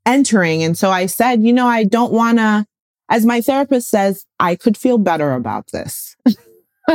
entering. 0.05 0.63
And 0.63 0.77
so 0.77 0.91
I 0.91 1.07
said, 1.07 1.43
you 1.43 1.53
know, 1.53 1.67
I 1.67 1.85
don't 1.85 2.13
want 2.13 2.39
to, 2.39 2.67
as 3.11 3.27
my 3.27 3.41
therapist 3.41 3.91
says, 3.91 4.25
I 4.39 4.55
could 4.55 4.77
feel 4.77 4.97
better 4.97 5.33
about 5.33 5.71
this. 5.73 6.17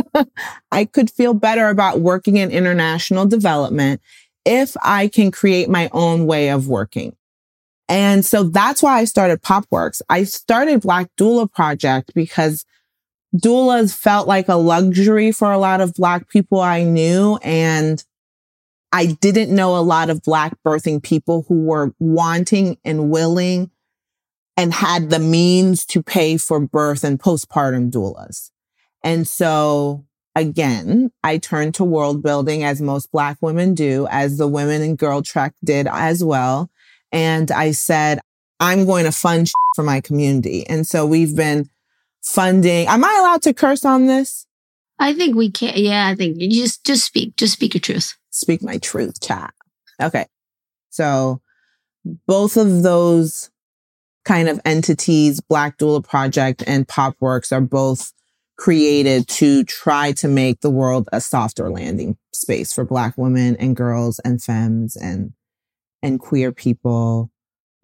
I 0.71 0.85
could 0.85 1.11
feel 1.11 1.33
better 1.33 1.67
about 1.69 1.99
working 1.99 2.37
in 2.37 2.51
international 2.51 3.25
development 3.25 4.01
if 4.45 4.75
I 4.81 5.09
can 5.09 5.29
create 5.29 5.69
my 5.69 5.89
own 5.91 6.25
way 6.25 6.49
of 6.49 6.67
working. 6.67 7.15
And 7.89 8.25
so 8.25 8.43
that's 8.43 8.81
why 8.81 8.99
I 8.99 9.05
started 9.05 9.41
Popworks. 9.41 10.01
I 10.09 10.23
started 10.23 10.81
Black 10.81 11.09
Doula 11.17 11.51
Project 11.51 12.13
because 12.15 12.65
doulas 13.35 13.95
felt 13.95 14.27
like 14.27 14.47
a 14.47 14.55
luxury 14.55 15.31
for 15.31 15.51
a 15.51 15.57
lot 15.57 15.81
of 15.81 15.93
Black 15.93 16.29
people 16.29 16.61
I 16.61 16.83
knew. 16.83 17.37
And 17.43 18.03
I 18.91 19.07
didn't 19.07 19.53
know 19.53 19.77
a 19.77 19.81
lot 19.81 20.09
of 20.09 20.23
Black 20.23 20.55
birthing 20.65 21.03
people 21.03 21.45
who 21.47 21.65
were 21.65 21.93
wanting 21.99 22.77
and 22.85 23.09
willing 23.11 23.69
and 24.57 24.73
had 24.73 25.09
the 25.09 25.19
means 25.19 25.85
to 25.87 26.01
pay 26.01 26.37
for 26.37 26.59
birth 26.59 27.03
and 27.03 27.19
postpartum 27.19 27.91
doulas. 27.91 28.51
And 29.03 29.27
so 29.27 30.05
again, 30.35 31.11
I 31.23 31.37
turned 31.37 31.75
to 31.75 31.83
world 31.83 32.21
building 32.21 32.63
as 32.63 32.81
most 32.81 33.11
Black 33.11 33.37
women 33.41 33.73
do, 33.73 34.07
as 34.09 34.37
the 34.37 34.47
women 34.47 34.81
in 34.81 34.95
Girl 34.95 35.21
Trek 35.21 35.53
did 35.63 35.87
as 35.87 36.23
well. 36.23 36.69
And 37.11 37.51
I 37.51 37.71
said, 37.71 38.19
I'm 38.59 38.85
going 38.85 39.05
to 39.05 39.11
fund 39.11 39.51
for 39.75 39.83
my 39.83 40.01
community. 40.01 40.67
And 40.67 40.87
so 40.87 41.05
we've 41.05 41.35
been 41.35 41.69
funding. 42.21 42.87
Am 42.87 43.03
I 43.03 43.17
allowed 43.19 43.41
to 43.43 43.53
curse 43.53 43.85
on 43.85 44.07
this? 44.07 44.47
I 44.99 45.13
think 45.13 45.35
we 45.35 45.51
can. 45.51 45.73
Yeah, 45.75 46.07
I 46.07 46.15
think 46.15 46.37
you 46.39 46.49
just 46.49 46.85
just 46.85 47.05
speak. 47.05 47.35
Just 47.35 47.53
speak 47.53 47.73
your 47.73 47.81
truth. 47.81 48.15
Speak 48.29 48.63
my 48.63 48.77
truth, 48.77 49.21
chat. 49.21 49.53
Okay. 50.01 50.25
So 50.89 51.41
both 52.25 52.55
of 52.55 52.83
those 52.83 53.49
kind 54.25 54.49
of 54.49 54.59
entities, 54.65 55.39
Black 55.39 55.77
Doula 55.77 56.03
Project 56.03 56.63
and 56.67 56.87
Popworks, 56.87 57.51
are 57.51 57.61
both 57.61 58.11
created 58.57 59.27
to 59.27 59.63
try 59.63 60.11
to 60.13 60.27
make 60.27 60.61
the 60.61 60.69
world 60.69 61.07
a 61.11 61.21
softer 61.21 61.69
landing 61.69 62.17
space 62.33 62.73
for 62.73 62.83
Black 62.83 63.17
women 63.17 63.55
and 63.57 63.75
girls 63.75 64.19
and 64.19 64.41
femmes 64.41 64.95
and 64.95 65.33
and 66.01 66.19
queer 66.19 66.51
people. 66.51 67.31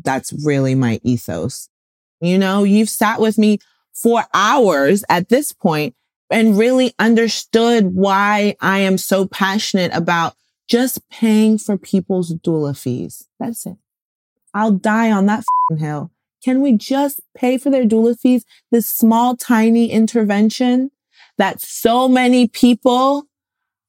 That's 0.04 0.34
really 0.46 0.76
my 0.76 1.00
ethos. 1.04 1.70
You 2.20 2.38
know, 2.38 2.64
you've 2.64 2.90
sat 2.90 3.20
with 3.20 3.38
me 3.38 3.60
for 3.94 4.24
hours 4.34 5.04
at 5.10 5.30
this 5.30 5.52
point 5.52 5.96
and 6.30 6.58
really 6.58 6.94
understood 7.00 7.94
why 7.94 8.56
I 8.62 8.80
am 8.80 8.98
so 8.98 9.28
passionate 9.28 9.92
about 9.94 10.36
just 10.68 11.08
paying 11.10 11.58
for 11.58 11.78
people's 11.78 12.34
doula 12.34 12.78
fees. 12.78 13.28
That's 13.40 13.66
it. 13.66 13.76
I'll 14.54 14.72
die 14.72 15.12
on 15.12 15.26
that 15.26 15.44
hill. 15.78 16.12
Can 16.44 16.62
we 16.62 16.74
just 16.76 17.22
pay 17.36 17.58
for 17.58 17.70
their 17.70 17.86
doula 17.86 18.20
fees? 18.20 18.46
This 18.72 18.88
small, 18.88 19.36
tiny 19.36 19.92
intervention 19.92 20.92
that 21.38 21.62
so 21.62 22.08
many 22.08 22.48
people 22.48 23.26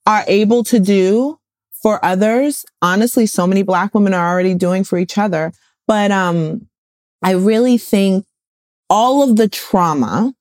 are 0.06 0.24
able 0.26 0.64
to 0.64 0.78
do 0.78 1.38
for 1.82 2.04
others. 2.04 2.64
Honestly, 2.80 3.26
so 3.26 3.46
many 3.46 3.62
black 3.62 3.94
women 3.94 4.14
are 4.14 4.30
already 4.30 4.54
doing 4.54 4.84
for 4.84 4.98
each 4.98 5.18
other. 5.18 5.52
But, 5.86 6.10
um, 6.10 6.68
I 7.22 7.32
really 7.32 7.78
think 7.78 8.26
all 8.90 9.22
of 9.22 9.36
the 9.36 9.48
trauma 9.48 10.34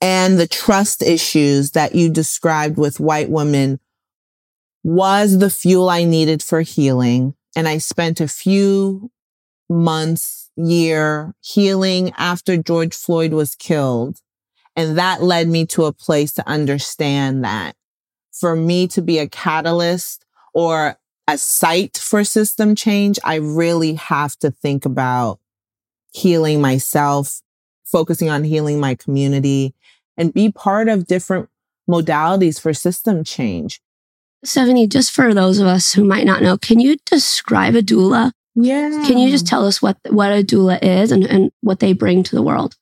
and 0.00 0.38
the 0.38 0.48
trust 0.48 1.00
issues 1.00 1.70
that 1.72 1.94
you 1.94 2.10
described 2.10 2.76
with 2.76 2.98
white 2.98 3.30
women 3.30 3.78
was 4.82 5.38
the 5.38 5.50
fuel 5.50 5.88
I 5.88 6.04
needed 6.04 6.42
for 6.42 6.62
healing. 6.62 7.34
And 7.54 7.68
I 7.68 7.78
spent 7.78 8.20
a 8.20 8.26
few 8.26 9.10
months, 9.68 10.41
year 10.56 11.34
healing 11.40 12.12
after 12.16 12.56
George 12.56 12.94
Floyd 12.94 13.32
was 13.32 13.54
killed. 13.54 14.20
And 14.74 14.96
that 14.98 15.22
led 15.22 15.48
me 15.48 15.66
to 15.66 15.84
a 15.84 15.92
place 15.92 16.32
to 16.34 16.48
understand 16.48 17.44
that 17.44 17.76
for 18.32 18.56
me 18.56 18.86
to 18.88 19.02
be 19.02 19.18
a 19.18 19.28
catalyst 19.28 20.24
or 20.54 20.96
a 21.28 21.38
site 21.38 21.96
for 21.96 22.24
system 22.24 22.74
change, 22.74 23.18
I 23.22 23.36
really 23.36 23.94
have 23.94 24.36
to 24.38 24.50
think 24.50 24.84
about 24.84 25.38
healing 26.12 26.60
myself, 26.60 27.42
focusing 27.84 28.28
on 28.28 28.44
healing 28.44 28.80
my 28.80 28.94
community 28.94 29.74
and 30.16 30.34
be 30.34 30.50
part 30.50 30.88
of 30.88 31.06
different 31.06 31.48
modalities 31.88 32.60
for 32.60 32.72
system 32.72 33.24
change. 33.24 33.80
Stephanie, 34.44 34.86
just 34.86 35.12
for 35.12 35.32
those 35.32 35.58
of 35.58 35.66
us 35.66 35.92
who 35.92 36.04
might 36.04 36.26
not 36.26 36.42
know, 36.42 36.58
can 36.58 36.80
you 36.80 36.96
describe 37.06 37.74
a 37.74 37.82
doula? 37.82 38.32
Yeah. 38.54 39.04
Can 39.06 39.18
you 39.18 39.30
just 39.30 39.46
tell 39.46 39.66
us 39.66 39.80
what, 39.80 39.98
what 40.10 40.30
a 40.30 40.42
doula 40.42 40.78
is 40.82 41.12
and, 41.12 41.24
and 41.24 41.50
what 41.60 41.80
they 41.80 41.92
bring 41.92 42.22
to 42.24 42.34
the 42.34 42.42
world? 42.42 42.76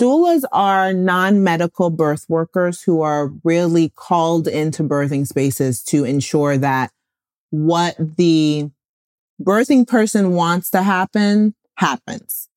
Doulas 0.00 0.42
are 0.52 0.92
non-medical 0.92 1.90
birth 1.90 2.26
workers 2.28 2.82
who 2.82 3.00
are 3.00 3.32
really 3.44 3.90
called 3.94 4.46
into 4.46 4.82
birthing 4.82 5.26
spaces 5.26 5.82
to 5.84 6.04
ensure 6.04 6.58
that 6.58 6.90
what 7.50 7.96
the 7.98 8.70
birthing 9.42 9.86
person 9.86 10.32
wants 10.32 10.70
to 10.70 10.82
happen 10.82 11.54
happens. 11.76 12.48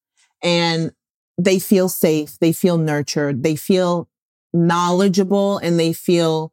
And 0.43 0.91
they 1.37 1.59
feel 1.59 1.87
safe, 1.87 2.37
they 2.39 2.51
feel 2.51 2.77
nurtured, 2.77 3.43
they 3.43 3.55
feel 3.55 4.09
knowledgeable, 4.53 5.59
and 5.59 5.79
they 5.79 5.93
feel 5.93 6.51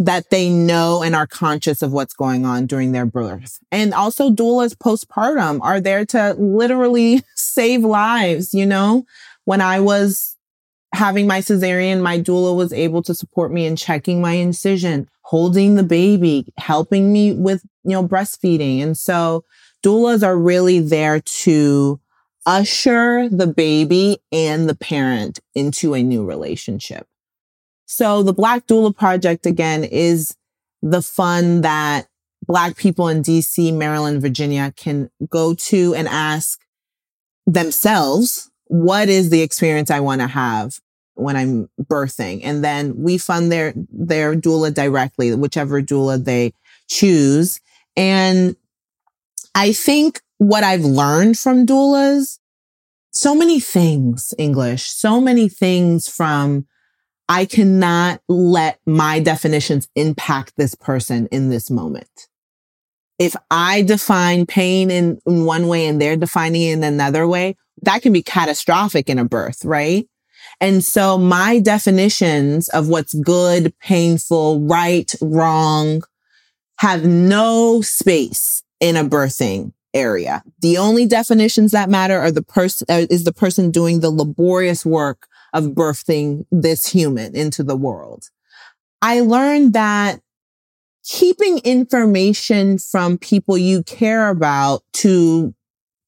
that 0.00 0.30
they 0.30 0.48
know 0.48 1.02
and 1.02 1.14
are 1.14 1.26
conscious 1.26 1.82
of 1.82 1.92
what's 1.92 2.14
going 2.14 2.46
on 2.46 2.66
during 2.66 2.92
their 2.92 3.04
birth. 3.04 3.58
And 3.70 3.92
also 3.92 4.30
doulas 4.30 4.74
postpartum 4.74 5.60
are 5.60 5.78
there 5.78 6.06
to 6.06 6.34
literally 6.38 7.22
save 7.36 7.84
lives. 7.84 8.54
You 8.54 8.64
know, 8.64 9.04
when 9.44 9.60
I 9.60 9.78
was 9.78 10.36
having 10.94 11.26
my 11.26 11.40
cesarean, 11.40 12.00
my 12.00 12.18
doula 12.18 12.56
was 12.56 12.72
able 12.72 13.02
to 13.02 13.14
support 13.14 13.52
me 13.52 13.66
in 13.66 13.76
checking 13.76 14.22
my 14.22 14.32
incision, 14.32 15.06
holding 15.20 15.74
the 15.74 15.82
baby, 15.82 16.46
helping 16.56 17.12
me 17.12 17.34
with, 17.34 17.62
you 17.84 17.92
know, 17.92 18.06
breastfeeding. 18.06 18.82
And 18.82 18.96
so 18.96 19.44
doulas 19.84 20.26
are 20.26 20.36
really 20.36 20.80
there 20.80 21.20
to 21.20 22.00
usher 22.46 23.28
the 23.28 23.46
baby 23.46 24.16
and 24.32 24.66
the 24.66 24.74
parent 24.74 25.40
into 25.54 25.92
a 25.92 26.02
new 26.02 26.24
relationship. 26.24 27.06
So 27.92 28.22
the 28.22 28.32
Black 28.32 28.68
Doula 28.68 28.96
Project 28.96 29.46
again 29.46 29.82
is 29.82 30.36
the 30.80 31.02
fund 31.02 31.64
that 31.64 32.06
Black 32.46 32.76
people 32.76 33.08
in 33.08 33.20
DC, 33.20 33.74
Maryland, 33.74 34.22
Virginia 34.22 34.72
can 34.76 35.10
go 35.28 35.54
to 35.54 35.96
and 35.96 36.06
ask 36.06 36.60
themselves, 37.48 38.48
what 38.66 39.08
is 39.08 39.30
the 39.30 39.42
experience 39.42 39.90
I 39.90 39.98
want 39.98 40.20
to 40.20 40.28
have 40.28 40.78
when 41.14 41.34
I'm 41.34 41.68
birthing? 41.82 42.42
And 42.44 42.62
then 42.62 42.94
we 42.96 43.18
fund 43.18 43.50
their, 43.50 43.74
their 43.90 44.36
doula 44.36 44.72
directly, 44.72 45.34
whichever 45.34 45.82
doula 45.82 46.24
they 46.24 46.54
choose. 46.86 47.60
And 47.96 48.54
I 49.56 49.72
think 49.72 50.20
what 50.38 50.62
I've 50.62 50.84
learned 50.84 51.40
from 51.40 51.66
doulas, 51.66 52.38
so 53.10 53.34
many 53.34 53.58
things, 53.58 54.32
English, 54.38 54.84
so 54.84 55.20
many 55.20 55.48
things 55.48 56.08
from 56.08 56.68
I 57.30 57.44
cannot 57.44 58.20
let 58.28 58.80
my 58.86 59.20
definitions 59.20 59.88
impact 59.94 60.54
this 60.56 60.74
person 60.74 61.28
in 61.30 61.48
this 61.48 61.70
moment. 61.70 62.26
If 63.20 63.36
I 63.52 63.82
define 63.82 64.46
pain 64.46 64.90
in, 64.90 65.20
in 65.24 65.44
one 65.44 65.68
way 65.68 65.86
and 65.86 66.02
they're 66.02 66.16
defining 66.16 66.62
it 66.62 66.72
in 66.72 66.82
another 66.82 67.28
way, 67.28 67.56
that 67.82 68.02
can 68.02 68.12
be 68.12 68.24
catastrophic 68.24 69.08
in 69.08 69.20
a 69.20 69.24
birth, 69.24 69.64
right? 69.64 70.08
And 70.60 70.82
so 70.82 71.18
my 71.18 71.60
definitions 71.60 72.68
of 72.70 72.88
what's 72.88 73.14
good, 73.14 73.78
painful, 73.78 74.62
right, 74.62 75.14
wrong 75.20 76.02
have 76.78 77.04
no 77.04 77.80
space 77.80 78.64
in 78.80 78.96
a 78.96 79.04
birthing 79.04 79.72
area. 79.94 80.42
The 80.62 80.78
only 80.78 81.06
definitions 81.06 81.70
that 81.70 81.90
matter 81.90 82.18
are 82.18 82.32
the 82.32 82.42
person 82.42 82.86
uh, 82.90 83.06
is 83.08 83.22
the 83.22 83.32
person 83.32 83.70
doing 83.70 84.00
the 84.00 84.10
laborious 84.10 84.84
work 84.84 85.28
of 85.52 85.66
birthing 85.66 86.46
this 86.50 86.86
human 86.86 87.34
into 87.34 87.62
the 87.62 87.76
world. 87.76 88.30
I 89.02 89.20
learned 89.20 89.72
that 89.72 90.20
keeping 91.04 91.58
information 91.58 92.78
from 92.78 93.18
people 93.18 93.56
you 93.56 93.82
care 93.82 94.28
about 94.28 94.82
to 94.92 95.54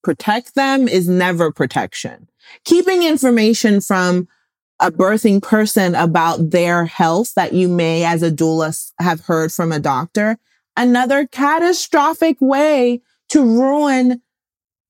protect 0.03 0.55
them 0.55 0.89
is 0.89 1.09
never 1.09 1.51
protection. 1.53 2.29
Keeping 2.65 3.03
information 3.03 3.81
from 3.81 4.29
a 4.81 4.91
birthing 4.91 5.41
person 5.41 5.95
about 5.95 6.51
their 6.51 6.85
health 6.87 7.35
that 7.35 7.53
you 7.53 7.69
may 7.69 8.05
as 8.05 8.23
a 8.23 8.31
doula 8.31 8.93
have 8.99 9.21
heard 9.21 9.53
from 9.53 9.71
a 9.71 9.79
doctor, 9.79 10.39
another 10.77 11.27
catastrophic 11.27 12.37
way 12.41 13.01
to 13.29 13.43
ruin 13.43 14.21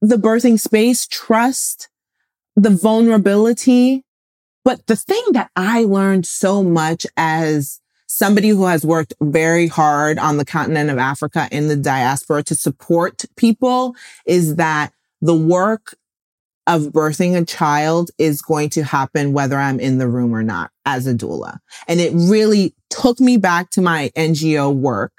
the 0.00 0.16
birthing 0.16 0.58
space, 0.58 1.06
trust, 1.06 1.88
the 2.56 2.70
vulnerability 2.70 4.04
but 4.64 4.86
the 4.86 4.96
thing 4.96 5.22
that 5.32 5.50
I 5.56 5.84
learned 5.84 6.26
so 6.26 6.62
much 6.62 7.06
as 7.16 7.80
somebody 8.06 8.50
who 8.50 8.66
has 8.66 8.84
worked 8.84 9.14
very 9.22 9.66
hard 9.66 10.18
on 10.18 10.36
the 10.36 10.44
continent 10.44 10.90
of 10.90 10.98
Africa 10.98 11.48
in 11.50 11.68
the 11.68 11.76
diaspora 11.76 12.42
to 12.44 12.54
support 12.54 13.24
people 13.36 13.96
is 14.26 14.56
that 14.56 14.92
the 15.22 15.34
work 15.34 15.94
of 16.66 16.82
birthing 16.82 17.36
a 17.36 17.44
child 17.44 18.10
is 18.18 18.42
going 18.42 18.68
to 18.70 18.84
happen 18.84 19.32
whether 19.32 19.56
I'm 19.56 19.80
in 19.80 19.98
the 19.98 20.08
room 20.08 20.34
or 20.34 20.42
not 20.42 20.70
as 20.84 21.06
a 21.06 21.14
doula. 21.14 21.58
And 21.88 22.00
it 22.00 22.12
really 22.14 22.74
took 22.90 23.18
me 23.18 23.36
back 23.36 23.70
to 23.70 23.80
my 23.80 24.12
NGO 24.16 24.72
work 24.72 25.12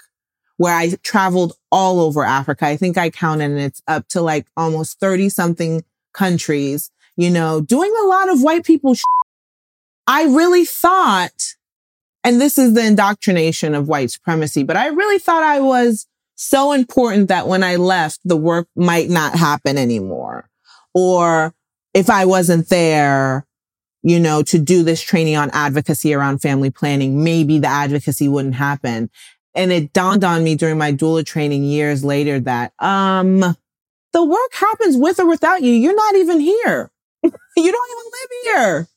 where 0.57 0.75
I 0.75 0.91
traveled 1.03 1.53
all 1.71 2.00
over 2.00 2.23
Africa. 2.23 2.65
I 2.65 2.77
think 2.77 2.97
I 2.97 3.09
counted 3.09 3.45
and 3.45 3.59
it's 3.59 3.81
up 3.88 4.07
to 4.09 4.21
like 4.21 4.45
almost 4.55 5.00
30 5.00 5.29
something 5.29 5.83
countries, 6.13 6.91
you 7.17 7.29
know, 7.29 7.59
doing 7.59 7.93
a 8.03 8.07
lot 8.07 8.29
of 8.29 8.41
white 8.41 8.63
people 8.63 8.95
I 10.07 10.24
really 10.24 10.65
thought, 10.65 11.56
and 12.23 12.41
this 12.41 12.58
is 12.58 12.73
the 12.73 12.86
indoctrination 12.86 13.73
of 13.73 13.88
white 13.88 14.12
supremacy, 14.12 14.63
but 14.63 14.78
I 14.78 14.88
really 14.88 15.19
thought 15.19 15.43
I 15.43 15.60
was 15.60 16.08
so 16.36 16.71
important 16.73 17.30
that 17.30 17.47
when 17.47 17.63
I 17.63 17.78
left, 17.78 18.19
the 18.25 18.38
work 18.38 18.67
might 18.75 19.10
not 19.10 19.36
happen 19.36 19.78
anymore. 19.78 20.49
Or 20.93 21.54
if 21.93 22.10
I 22.10 22.25
wasn't 22.25 22.69
there, 22.69 23.45
you 24.01 24.19
know, 24.19 24.43
to 24.43 24.60
do 24.60 24.84
this 24.84 25.01
training 25.01 25.38
on 25.38 25.49
advocacy 25.54 26.13
around 26.13 26.39
family 26.39 26.69
planning, 26.69 27.23
maybe 27.23 27.60
the 27.60 27.67
advocacy 27.67 28.28
wouldn't 28.28 28.56
happen. 28.56 29.10
And 29.56 29.71
it 29.71 29.93
dawned 29.93 30.23
on 30.23 30.43
me 30.43 30.56
during 30.56 30.78
my 30.78 30.91
doula 30.91 31.25
training 31.25 31.63
years 31.63 32.04
later 32.04 32.39
that, 32.41 32.73
um, 32.80 33.56
the 34.12 34.23
work 34.23 34.54
happens 34.54 34.97
with 34.97 35.19
or 35.19 35.28
without 35.28 35.62
you. 35.63 35.71
You're 35.71 35.95
not 35.95 36.15
even 36.15 36.39
here. 36.39 36.91
you 37.23 37.32
don't 37.32 37.91
even 37.91 38.12
live 38.12 38.30
here. 38.43 38.88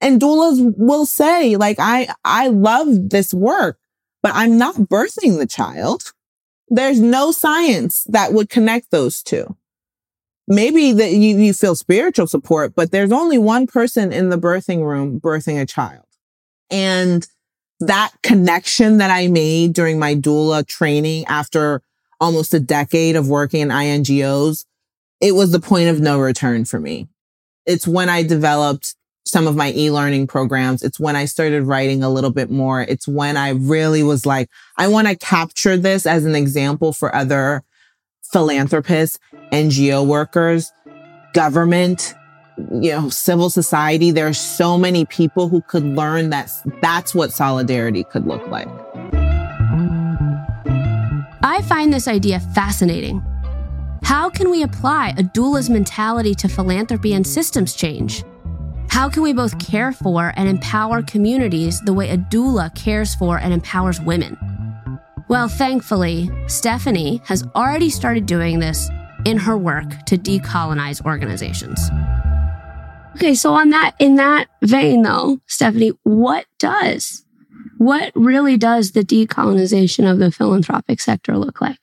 And 0.00 0.20
doulas 0.20 0.74
will 0.76 1.06
say, 1.06 1.56
like, 1.56 1.76
I, 1.78 2.08
I 2.24 2.48
love 2.48 3.10
this 3.10 3.34
work, 3.34 3.78
but 4.22 4.32
I'm 4.34 4.56
not 4.56 4.76
birthing 4.76 5.38
the 5.38 5.46
child. 5.46 6.12
There's 6.68 7.00
no 7.00 7.32
science 7.32 8.04
that 8.04 8.32
would 8.32 8.48
connect 8.48 8.90
those 8.90 9.22
two. 9.22 9.56
Maybe 10.48 10.92
that 10.92 11.12
you, 11.12 11.36
you 11.38 11.52
feel 11.52 11.74
spiritual 11.74 12.26
support, 12.26 12.74
but 12.74 12.90
there's 12.90 13.12
only 13.12 13.38
one 13.38 13.66
person 13.66 14.12
in 14.12 14.30
the 14.30 14.38
birthing 14.38 14.84
room 14.84 15.20
birthing 15.20 15.60
a 15.60 15.66
child. 15.66 16.06
And 16.70 17.26
that 17.80 18.12
connection 18.22 18.98
that 18.98 19.10
I 19.10 19.28
made 19.28 19.72
during 19.72 19.98
my 19.98 20.14
doula 20.14 20.66
training 20.66 21.24
after 21.26 21.82
almost 22.20 22.54
a 22.54 22.60
decade 22.60 23.16
of 23.16 23.28
working 23.28 23.60
in 23.60 23.68
INGOs, 23.68 24.64
it 25.20 25.34
was 25.34 25.52
the 25.52 25.60
point 25.60 25.88
of 25.88 26.00
no 26.00 26.18
return 26.18 26.64
for 26.64 26.78
me. 26.78 27.08
It's 27.66 27.86
when 27.86 28.08
I 28.08 28.22
developed 28.22 28.94
some 29.24 29.46
of 29.46 29.56
my 29.56 29.72
e-learning 29.76 30.26
programs. 30.26 30.82
It's 30.82 30.98
when 30.98 31.16
I 31.16 31.24
started 31.24 31.64
writing 31.64 32.02
a 32.02 32.10
little 32.10 32.30
bit 32.30 32.50
more. 32.50 32.82
It's 32.82 33.06
when 33.06 33.36
I 33.36 33.50
really 33.50 34.02
was 34.02 34.26
like, 34.26 34.48
I 34.76 34.88
want 34.88 35.08
to 35.08 35.16
capture 35.16 35.76
this 35.76 36.06
as 36.06 36.24
an 36.24 36.34
example 36.34 36.92
for 36.92 37.14
other 37.14 37.62
philanthropists, 38.32 39.18
NGO 39.52 40.06
workers, 40.06 40.72
government, 41.34 42.14
you 42.70 42.92
know, 42.92 43.08
civil 43.08 43.50
society. 43.50 44.10
There 44.10 44.26
are 44.26 44.32
so 44.32 44.76
many 44.76 45.04
people 45.04 45.48
who 45.48 45.62
could 45.62 45.84
learn 45.84 46.30
that 46.30 46.50
that's 46.80 47.14
what 47.14 47.32
solidarity 47.32 48.04
could 48.04 48.26
look 48.26 48.46
like. 48.48 48.68
I 51.42 51.62
find 51.68 51.92
this 51.92 52.08
idea 52.08 52.40
fascinating. 52.40 53.22
How 54.02 54.28
can 54.30 54.50
we 54.50 54.62
apply 54.62 55.14
a 55.16 55.22
doula's 55.22 55.70
mentality 55.70 56.34
to 56.36 56.48
philanthropy 56.48 57.12
and 57.12 57.26
systems 57.26 57.74
change? 57.74 58.24
How 58.90 59.08
can 59.08 59.22
we 59.22 59.32
both 59.32 59.56
care 59.60 59.92
for 59.92 60.32
and 60.36 60.48
empower 60.48 61.00
communities 61.00 61.80
the 61.80 61.94
way 61.94 62.10
a 62.10 62.18
doula 62.18 62.74
cares 62.74 63.14
for 63.14 63.38
and 63.38 63.54
empowers 63.54 64.00
women? 64.00 64.36
Well, 65.28 65.48
thankfully, 65.48 66.28
Stephanie 66.48 67.22
has 67.24 67.44
already 67.54 67.88
started 67.88 68.26
doing 68.26 68.58
this 68.58 68.90
in 69.24 69.38
her 69.38 69.56
work 69.56 70.04
to 70.06 70.18
decolonize 70.18 71.04
organizations. 71.06 71.88
Okay, 73.14 73.36
so 73.36 73.54
on 73.54 73.70
that 73.70 73.94
in 74.00 74.16
that 74.16 74.48
vein 74.60 75.02
though, 75.02 75.38
Stephanie, 75.46 75.92
what 76.02 76.46
does 76.58 77.24
what 77.78 78.10
really 78.16 78.56
does 78.56 78.90
the 78.90 79.04
decolonization 79.04 80.10
of 80.10 80.18
the 80.18 80.32
philanthropic 80.32 81.00
sector 81.00 81.38
look 81.38 81.60
like? 81.60 81.78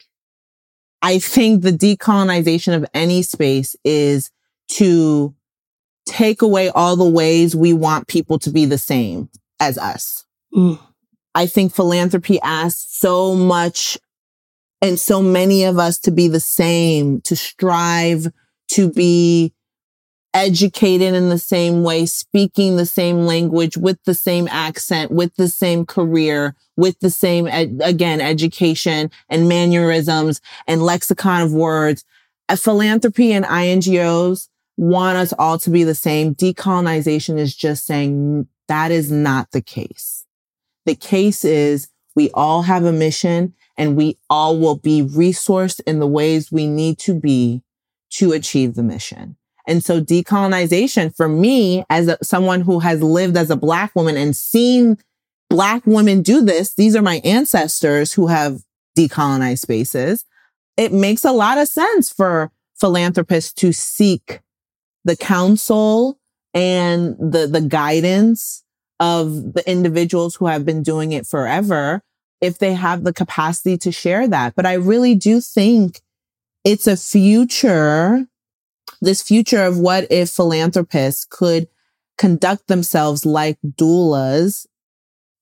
I 1.01 1.19
think 1.19 1.61
the 1.61 1.71
decolonization 1.71 2.75
of 2.75 2.85
any 2.93 3.21
space 3.21 3.77
is 3.85 4.29
to 4.71 5.33
take 6.07 6.41
away 6.41 6.69
all 6.69 6.95
the 6.95 7.07
ways 7.07 7.55
we 7.55 7.73
want 7.73 8.07
people 8.07 8.39
to 8.39 8.49
be 8.49 8.65
the 8.65 8.77
same 8.77 9.29
as 9.59 9.77
us. 9.77 10.25
Mm. 10.55 10.79
I 11.35 11.45
think 11.45 11.73
philanthropy 11.73 12.39
asks 12.41 12.97
so 12.97 13.35
much 13.35 13.97
and 14.81 14.99
so 14.99 15.21
many 15.21 15.63
of 15.63 15.77
us 15.77 15.99
to 15.99 16.11
be 16.11 16.27
the 16.27 16.39
same, 16.39 17.21
to 17.21 17.35
strive 17.35 18.27
to 18.69 18.91
be 18.91 19.53
educated 20.33 21.13
in 21.13 21.29
the 21.29 21.39
same 21.39 21.83
way, 21.83 22.05
speaking 22.05 22.75
the 22.75 22.85
same 22.85 23.25
language 23.25 23.77
with 23.77 23.97
the 24.05 24.13
same 24.13 24.47
accent, 24.49 25.11
with 25.11 25.35
the 25.35 25.47
same 25.47 25.85
career, 25.85 26.55
with 26.75 26.99
the 26.99 27.09
same, 27.09 27.47
ed- 27.47 27.79
again, 27.83 28.21
education 28.21 29.09
and 29.29 29.49
mannerisms 29.49 30.41
and 30.67 30.83
lexicon 30.83 31.41
of 31.41 31.53
words. 31.53 32.03
A 32.49 32.57
philanthropy 32.57 33.31
and 33.31 33.45
INGOs 33.45 34.47
want 34.77 35.17
us 35.17 35.33
all 35.37 35.59
to 35.59 35.69
be 35.69 35.83
the 35.83 35.95
same. 35.95 36.35
Decolonization 36.35 37.37
is 37.37 37.55
just 37.55 37.85
saying 37.85 38.47
that 38.67 38.91
is 38.91 39.11
not 39.11 39.51
the 39.51 39.61
case. 39.61 40.25
The 40.85 40.95
case 40.95 41.43
is 41.43 41.89
we 42.15 42.29
all 42.31 42.61
have 42.61 42.85
a 42.85 42.91
mission 42.91 43.53
and 43.77 43.95
we 43.95 44.17
all 44.29 44.57
will 44.57 44.77
be 44.77 45.03
resourced 45.03 45.81
in 45.85 45.99
the 45.99 46.07
ways 46.07 46.51
we 46.51 46.67
need 46.67 46.97
to 46.99 47.13
be 47.13 47.63
to 48.11 48.31
achieve 48.31 48.75
the 48.75 48.83
mission. 48.83 49.35
And 49.67 49.83
so 49.83 49.99
decolonization 50.01 51.15
for 51.15 51.27
me 51.27 51.83
as 51.89 52.07
a, 52.07 52.17
someone 52.23 52.61
who 52.61 52.79
has 52.79 53.03
lived 53.03 53.35
as 53.35 53.49
a 53.49 53.57
black 53.57 53.93
woman 53.95 54.15
and 54.15 54.35
seen 54.35 54.97
black 55.49 55.85
women 55.85 56.21
do 56.21 56.41
this, 56.41 56.73
these 56.73 56.95
are 56.95 57.01
my 57.01 57.21
ancestors 57.23 58.13
who 58.13 58.27
have 58.27 58.61
decolonized 58.97 59.59
spaces. 59.59 60.25
It 60.77 60.93
makes 60.93 61.25
a 61.25 61.31
lot 61.31 61.57
of 61.57 61.67
sense 61.67 62.11
for 62.11 62.51
philanthropists 62.79 63.53
to 63.53 63.73
seek 63.73 64.39
the 65.07 65.15
counsel 65.15 66.19
and 66.53 67.15
the, 67.17 67.47
the 67.47 67.61
guidance 67.61 68.63
of 68.99 69.53
the 69.53 69.63
individuals 69.65 70.35
who 70.35 70.47
have 70.47 70.65
been 70.65 70.83
doing 70.83 71.13
it 71.13 71.25
forever 71.25 72.03
if 72.41 72.59
they 72.59 72.73
have 72.73 73.03
the 73.03 73.13
capacity 73.13 73.77
to 73.77 73.91
share 73.91 74.27
that. 74.27 74.53
But 74.55 74.65
I 74.65 74.73
really 74.73 75.15
do 75.15 75.39
think 75.39 76.01
it's 76.65 76.87
a 76.87 76.97
future, 76.97 78.27
this 79.01 79.21
future 79.21 79.63
of 79.63 79.79
what 79.79 80.11
if 80.11 80.29
philanthropists 80.29 81.25
could 81.25 81.67
conduct 82.17 82.67
themselves 82.67 83.25
like 83.25 83.57
doulas. 83.65 84.67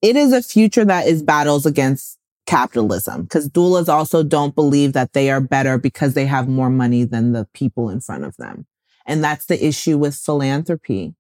It 0.02 0.16
is 0.16 0.32
a 0.32 0.44
future 0.44 0.86
that 0.86 1.08
is 1.08 1.24
battles 1.24 1.66
against 1.66 2.20
capitalism 2.46 3.24
because 3.24 3.50
doulas 3.50 3.90
also 3.90 4.22
don't 4.22 4.54
believe 4.54 4.94
that 4.94 5.14
they 5.14 5.32
are 5.32 5.42
better 5.42 5.80
because 5.80 6.14
they 6.14 6.28
have 6.28 6.48
more 6.48 6.70
money 6.70 7.04
than 7.04 7.32
the 7.32 7.48
people 7.56 7.90
in 7.90 8.00
front 8.00 8.24
of 8.24 8.38
them. 8.38 8.68
And 9.06 9.24
that's 9.24 9.46
the 9.46 9.64
issue 9.66 9.98
with 9.98 10.16
philanthropy. 10.16 11.14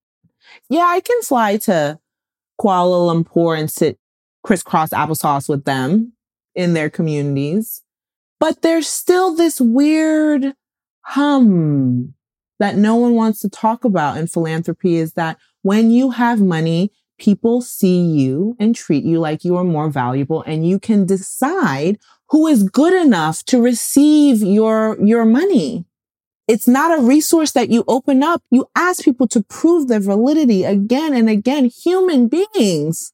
Yeah, 0.69 0.85
I 0.87 0.99
can 0.99 1.21
fly 1.21 1.57
to 1.57 1.99
Kuala 2.59 3.23
Lumpur 3.23 3.57
and 3.57 3.69
sit 3.69 3.99
crisscross 4.43 4.91
applesauce 4.91 5.49
with 5.49 5.65
them 5.65 6.13
in 6.53 6.73
their 6.73 6.89
communities. 6.89 7.81
But 8.39 8.61
there's 8.61 8.87
still 8.87 9.35
this 9.35 9.59
weird 9.59 10.53
hum 11.01 12.13
that 12.59 12.75
no 12.75 12.95
one 12.95 13.15
wants 13.15 13.39
to 13.41 13.49
talk 13.49 13.83
about 13.83 14.17
in 14.17 14.27
philanthropy 14.27 14.95
is 14.95 15.13
that 15.13 15.37
when 15.61 15.91
you 15.91 16.11
have 16.11 16.39
money, 16.39 16.91
people 17.17 17.61
see 17.61 18.01
you 18.01 18.55
and 18.59 18.75
treat 18.75 19.03
you 19.03 19.19
like 19.19 19.43
you 19.43 19.57
are 19.57 19.63
more 19.63 19.89
valuable 19.89 20.43
and 20.43 20.67
you 20.67 20.79
can 20.79 21.05
decide 21.05 21.97
who 22.29 22.47
is 22.47 22.63
good 22.63 22.93
enough 22.93 23.43
to 23.45 23.61
receive 23.61 24.41
your, 24.41 24.97
your 25.03 25.25
money. 25.25 25.85
It's 26.47 26.67
not 26.67 26.97
a 26.97 27.01
resource 27.01 27.51
that 27.53 27.69
you 27.69 27.83
open 27.87 28.21
up. 28.21 28.43
You 28.51 28.67
ask 28.75 29.03
people 29.03 29.27
to 29.29 29.41
prove 29.41 29.87
their 29.87 29.99
validity 29.99 30.63
again 30.63 31.13
and 31.13 31.29
again, 31.29 31.65
human 31.65 32.27
beings. 32.27 33.13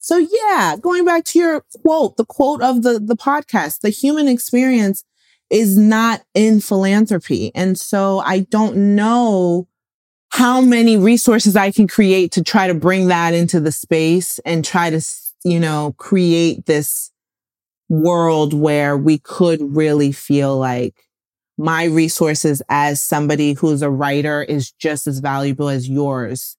So 0.00 0.16
yeah, 0.16 0.76
going 0.80 1.04
back 1.04 1.24
to 1.26 1.38
your 1.38 1.64
quote, 1.82 2.16
the 2.16 2.24
quote 2.24 2.62
of 2.62 2.82
the, 2.82 2.98
the 2.98 3.16
podcast, 3.16 3.80
the 3.80 3.90
human 3.90 4.28
experience 4.28 5.04
is 5.50 5.76
not 5.76 6.22
in 6.34 6.60
philanthropy. 6.60 7.52
And 7.54 7.78
so 7.78 8.20
I 8.20 8.40
don't 8.40 8.96
know 8.96 9.68
how 10.30 10.60
many 10.60 10.96
resources 10.96 11.56
I 11.56 11.70
can 11.70 11.86
create 11.86 12.32
to 12.32 12.42
try 12.42 12.68
to 12.68 12.74
bring 12.74 13.08
that 13.08 13.34
into 13.34 13.60
the 13.60 13.72
space 13.72 14.38
and 14.40 14.64
try 14.64 14.90
to, 14.90 15.00
you 15.44 15.60
know, 15.60 15.94
create 15.98 16.66
this 16.66 17.10
world 17.88 18.54
where 18.54 18.96
we 18.96 19.18
could 19.18 19.60
really 19.60 20.12
feel 20.12 20.56
like 20.56 21.09
my 21.60 21.84
resources 21.84 22.62
as 22.70 23.02
somebody 23.02 23.52
who's 23.52 23.82
a 23.82 23.90
writer 23.90 24.42
is 24.42 24.72
just 24.72 25.06
as 25.06 25.18
valuable 25.18 25.68
as 25.68 25.86
yours 25.86 26.56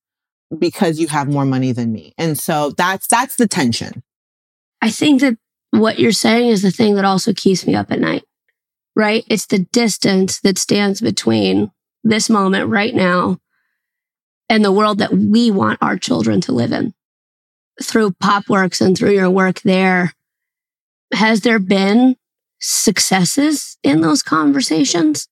because 0.60 1.00
you 1.00 1.08
have 1.08 1.28
more 1.28 1.46
money 1.46 1.72
than 1.72 1.92
me. 1.92 2.14
And 2.20 2.38
so 2.38 2.70
that's 2.78 3.08
that's 3.08 3.36
the 3.36 3.48
tension. 3.48 4.04
I 4.80 4.92
think 4.92 5.22
that 5.22 5.38
what 5.72 5.98
you're 5.98 6.12
saying 6.12 6.50
is 6.50 6.62
the 6.62 6.70
thing 6.70 6.96
that 6.96 7.06
also 7.06 7.34
keeps 7.34 7.66
me 7.66 7.74
up 7.74 7.92
at 7.92 8.00
night. 8.00 8.24
Right? 8.96 9.24
It's 9.28 9.48
the 9.48 9.60
distance 9.60 10.40
that 10.42 10.60
stands 10.60 11.02
between 11.02 11.72
this 12.04 12.30
moment 12.30 12.70
right 12.70 12.94
now 12.94 13.40
and 14.50 14.64
the 14.64 14.72
world 14.72 15.00
that 15.00 15.14
we 15.14 15.50
want 15.50 15.82
our 15.82 15.98
children 15.98 16.42
to 16.42 16.52
live 16.52 16.74
in. 16.74 16.94
Through 17.82 18.12
Popworks 18.12 18.86
and 18.86 18.96
through 18.96 19.14
your 19.14 19.32
work 19.32 19.62
there, 19.62 20.14
has 21.14 21.42
there 21.42 21.58
been 21.58 22.18
successes 22.62 23.78
in 23.84 24.02
those 24.02 24.24
conversations? 24.24 25.28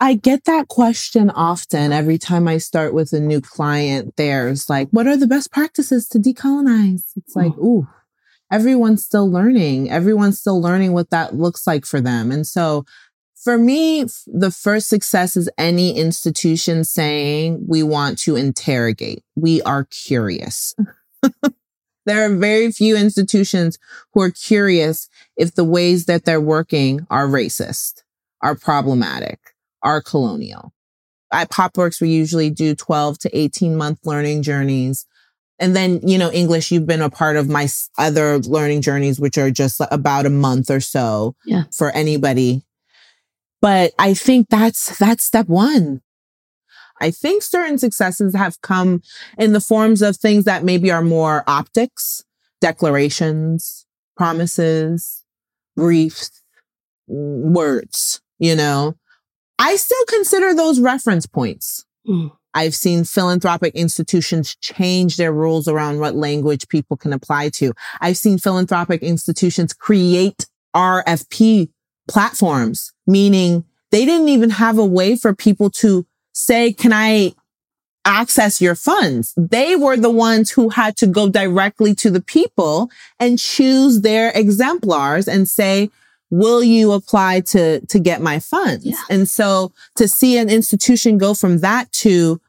I 0.00 0.14
get 0.14 0.44
that 0.44 0.68
question 0.68 1.30
often 1.30 1.92
every 1.92 2.18
time 2.18 2.46
I 2.46 2.58
start 2.58 2.94
with 2.94 3.12
a 3.12 3.20
new 3.20 3.40
client. 3.40 4.14
There's 4.16 4.68
like, 4.68 4.88
what 4.90 5.06
are 5.06 5.16
the 5.16 5.26
best 5.26 5.50
practices 5.50 6.08
to 6.10 6.18
decolonize? 6.18 7.02
It's 7.16 7.34
like, 7.34 7.52
mm. 7.52 7.64
ooh, 7.64 7.88
everyone's 8.52 9.04
still 9.04 9.28
learning. 9.30 9.90
Everyone's 9.90 10.38
still 10.38 10.60
learning 10.60 10.92
what 10.92 11.10
that 11.10 11.34
looks 11.34 11.66
like 11.66 11.84
for 11.84 12.00
them. 12.00 12.30
And 12.30 12.46
so 12.46 12.84
for 13.42 13.58
me, 13.58 14.04
the 14.26 14.50
first 14.50 14.88
success 14.88 15.36
is 15.36 15.50
any 15.58 15.96
institution 15.96 16.84
saying 16.84 17.64
we 17.66 17.82
want 17.82 18.18
to 18.20 18.36
interrogate. 18.36 19.24
We 19.36 19.62
are 19.62 19.84
curious. 19.84 20.76
There 22.08 22.24
are 22.24 22.34
very 22.34 22.72
few 22.72 22.96
institutions 22.96 23.78
who 24.14 24.22
are 24.22 24.30
curious 24.30 25.10
if 25.36 25.54
the 25.54 25.64
ways 25.64 26.06
that 26.06 26.24
they're 26.24 26.40
working 26.40 27.06
are 27.10 27.26
racist, 27.26 28.02
are 28.40 28.54
problematic, 28.54 29.38
are 29.82 30.00
colonial. 30.00 30.72
At 31.30 31.50
Popworks, 31.50 32.00
we 32.00 32.08
usually 32.08 32.48
do 32.48 32.74
12 32.74 33.18
to 33.18 33.38
18 33.38 33.76
month 33.76 33.98
learning 34.04 34.42
journeys. 34.42 35.04
And 35.58 35.76
then, 35.76 36.00
you 36.02 36.16
know, 36.16 36.32
English, 36.32 36.70
you've 36.70 36.86
been 36.86 37.02
a 37.02 37.10
part 37.10 37.36
of 37.36 37.50
my 37.50 37.68
other 37.98 38.38
learning 38.38 38.80
journeys, 38.80 39.20
which 39.20 39.36
are 39.36 39.50
just 39.50 39.78
about 39.90 40.24
a 40.24 40.30
month 40.30 40.70
or 40.70 40.80
so 40.80 41.34
yeah. 41.44 41.64
for 41.70 41.90
anybody. 41.90 42.62
But 43.60 43.92
I 43.98 44.14
think 44.14 44.48
that's, 44.48 44.96
that's 44.98 45.24
step 45.24 45.46
one. 45.46 46.00
I 47.00 47.10
think 47.10 47.42
certain 47.42 47.78
successes 47.78 48.34
have 48.34 48.60
come 48.60 49.02
in 49.38 49.52
the 49.52 49.60
forms 49.60 50.02
of 50.02 50.16
things 50.16 50.44
that 50.44 50.64
maybe 50.64 50.90
are 50.90 51.02
more 51.02 51.44
optics, 51.46 52.24
declarations, 52.60 53.86
promises, 54.16 55.24
briefs, 55.76 56.42
words, 57.06 58.20
you 58.38 58.54
know. 58.54 58.96
I 59.58 59.76
still 59.76 60.04
consider 60.08 60.54
those 60.54 60.80
reference 60.80 61.26
points. 61.26 61.84
Mm. 62.06 62.32
I've 62.54 62.74
seen 62.74 63.04
philanthropic 63.04 63.74
institutions 63.74 64.56
change 64.56 65.16
their 65.16 65.32
rules 65.32 65.68
around 65.68 66.00
what 66.00 66.16
language 66.16 66.68
people 66.68 66.96
can 66.96 67.12
apply 67.12 67.50
to. 67.50 67.72
I've 68.00 68.16
seen 68.16 68.38
philanthropic 68.38 69.02
institutions 69.02 69.72
create 69.72 70.46
RFP 70.74 71.70
platforms, 72.08 72.92
meaning 73.06 73.64
they 73.90 74.04
didn't 74.04 74.28
even 74.28 74.50
have 74.50 74.78
a 74.78 74.84
way 74.84 75.14
for 75.14 75.34
people 75.34 75.70
to 75.70 76.06
say, 76.38 76.72
can 76.72 76.92
I 76.92 77.34
access 78.04 78.60
your 78.60 78.76
funds? 78.76 79.34
They 79.36 79.74
were 79.74 79.96
the 79.96 80.10
ones 80.10 80.50
who 80.50 80.68
had 80.68 80.96
to 80.98 81.06
go 81.06 81.28
directly 81.28 81.94
to 81.96 82.10
the 82.10 82.22
people 82.22 82.90
and 83.18 83.38
choose 83.38 84.02
their 84.02 84.30
exemplars 84.34 85.26
and 85.26 85.48
say, 85.48 85.90
will 86.30 86.62
you 86.62 86.92
apply 86.92 87.40
to, 87.40 87.84
to 87.86 87.98
get 87.98 88.22
my 88.22 88.38
funds? 88.38 88.86
Yeah. 88.86 88.94
And 89.10 89.28
so 89.28 89.72
to 89.96 90.06
see 90.06 90.38
an 90.38 90.48
institution 90.48 91.18
go 91.18 91.34
from 91.34 91.58
that 91.58 91.90
to 92.04 92.40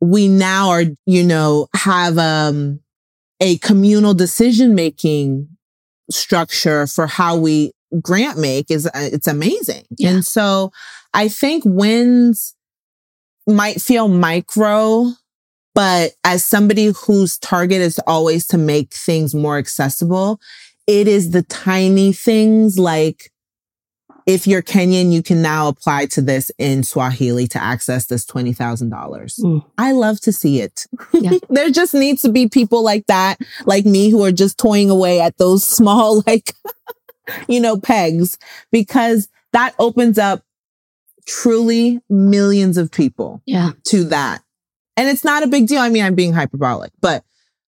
we 0.00 0.26
now 0.26 0.70
are, 0.70 0.84
you 1.06 1.22
know, 1.22 1.68
have, 1.74 2.18
um, 2.18 2.80
a 3.40 3.58
communal 3.58 4.14
decision 4.14 4.74
making 4.74 5.48
structure 6.10 6.86
for 6.86 7.06
how 7.06 7.36
we 7.36 7.72
grant 8.00 8.38
make 8.38 8.70
is, 8.70 8.86
uh, 8.86 8.90
it's 8.94 9.26
amazing. 9.26 9.84
Yeah. 9.98 10.10
And 10.10 10.24
so 10.24 10.72
I 11.12 11.28
think 11.28 11.64
wins 11.66 12.54
might 13.46 13.80
feel 13.80 14.08
micro, 14.08 15.12
but 15.74 16.12
as 16.24 16.44
somebody 16.44 16.86
whose 16.86 17.38
target 17.38 17.80
is 17.80 17.98
always 18.06 18.46
to 18.48 18.58
make 18.58 18.92
things 18.92 19.34
more 19.34 19.58
accessible, 19.58 20.40
it 20.86 21.08
is 21.08 21.30
the 21.30 21.42
tiny 21.42 22.12
things 22.12 22.78
like 22.78 23.32
if 24.26 24.46
you're 24.46 24.62
Kenyan, 24.62 25.12
you 25.12 25.22
can 25.22 25.42
now 25.42 25.68
apply 25.68 26.06
to 26.06 26.22
this 26.22 26.50
in 26.58 26.82
Swahili 26.82 27.46
to 27.48 27.62
access 27.62 28.06
this 28.06 28.24
$20,000. 28.24 28.88
Mm. 28.90 29.64
I 29.78 29.92
love 29.92 30.20
to 30.20 30.32
see 30.32 30.60
it. 30.60 30.86
Yeah. 31.12 31.38
there 31.48 31.70
just 31.70 31.94
needs 31.94 32.22
to 32.22 32.30
be 32.30 32.48
people 32.48 32.84
like 32.84 33.06
that, 33.06 33.38
like 33.64 33.84
me, 33.84 34.10
who 34.10 34.24
are 34.24 34.32
just 34.32 34.58
toying 34.58 34.90
away 34.90 35.20
at 35.20 35.38
those 35.38 35.66
small, 35.68 36.22
like, 36.26 36.54
you 37.48 37.60
know, 37.60 37.78
pegs, 37.78 38.38
because 38.70 39.28
that 39.52 39.74
opens 39.78 40.18
up 40.18 40.44
truly 41.26 42.00
millions 42.08 42.76
of 42.76 42.90
people 42.90 43.42
yeah. 43.46 43.72
to 43.84 44.04
that. 44.04 44.42
And 44.96 45.08
it's 45.08 45.24
not 45.24 45.42
a 45.42 45.46
big 45.46 45.66
deal. 45.66 45.80
I 45.80 45.88
mean, 45.88 46.04
I'm 46.04 46.14
being 46.14 46.32
hyperbolic, 46.32 46.92
but 47.00 47.24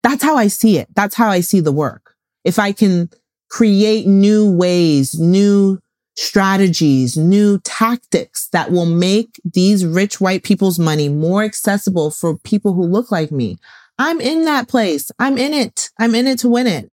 that's 0.02 0.22
how 0.22 0.36
I 0.36 0.48
see 0.48 0.78
it. 0.78 0.88
That's 0.94 1.14
how 1.14 1.28
I 1.28 1.40
see 1.40 1.60
the 1.60 1.72
work. 1.72 2.14
If 2.44 2.58
I 2.58 2.72
can 2.72 3.10
create 3.48 4.06
new 4.06 4.50
ways, 4.50 5.18
new 5.18 5.78
strategies, 6.16 7.16
new 7.16 7.58
tactics 7.60 8.48
that 8.48 8.70
will 8.70 8.86
make 8.86 9.40
these 9.44 9.84
rich 9.84 10.20
white 10.20 10.42
people's 10.42 10.78
money 10.78 11.08
more 11.08 11.42
accessible 11.42 12.10
for 12.10 12.38
people 12.38 12.74
who 12.74 12.82
look 12.82 13.10
like 13.10 13.32
me. 13.32 13.58
I'm 13.98 14.20
in 14.20 14.44
that 14.44 14.68
place. 14.68 15.10
I'm 15.18 15.38
in 15.38 15.52
it. 15.54 15.90
I'm 15.98 16.14
in 16.14 16.26
it 16.26 16.38
to 16.40 16.48
win 16.48 16.66
it. 16.66 16.90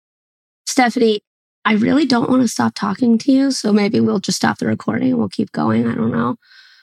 Stephanie, 0.67 1.23
I 1.69 1.73
really 1.75 2.07
don't 2.07 2.31
want 2.31 2.41
to 2.41 2.49
stop 2.49 2.73
talking 2.75 3.19
to 3.19 3.31
you. 3.31 3.51
So 3.51 3.75
maybe 3.75 4.01
we'll 4.01 4.21
just 4.21 4.39
stop 4.39 4.57
the 4.57 4.67
recording 4.67 5.11
and 5.11 5.19
we'll 5.19 5.29
keep 5.29 5.53
going. 5.53 5.87
I 5.87 5.95
don't 5.95 6.11
know. 6.11 6.37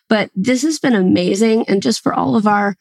But 0.09 0.29
this 0.35 0.61
has 0.61 0.77
been 0.77 0.93
amazing. 0.93 1.67
And 1.67 1.81
just 1.81 2.03
for 2.03 2.13
all 2.13 2.35
of 2.35 2.45
our 2.45 2.75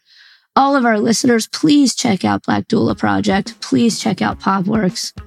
all 0.54 0.76
of 0.76 0.84
our 0.84 1.00
listeners, 1.00 1.46
please 1.48 1.94
check 1.94 2.22
out 2.22 2.42
Black 2.42 2.68
Doula 2.68 2.96
Project. 2.96 3.58
Please 3.62 3.98
check 3.98 4.20
out 4.20 4.38
Popworks. 4.38 5.18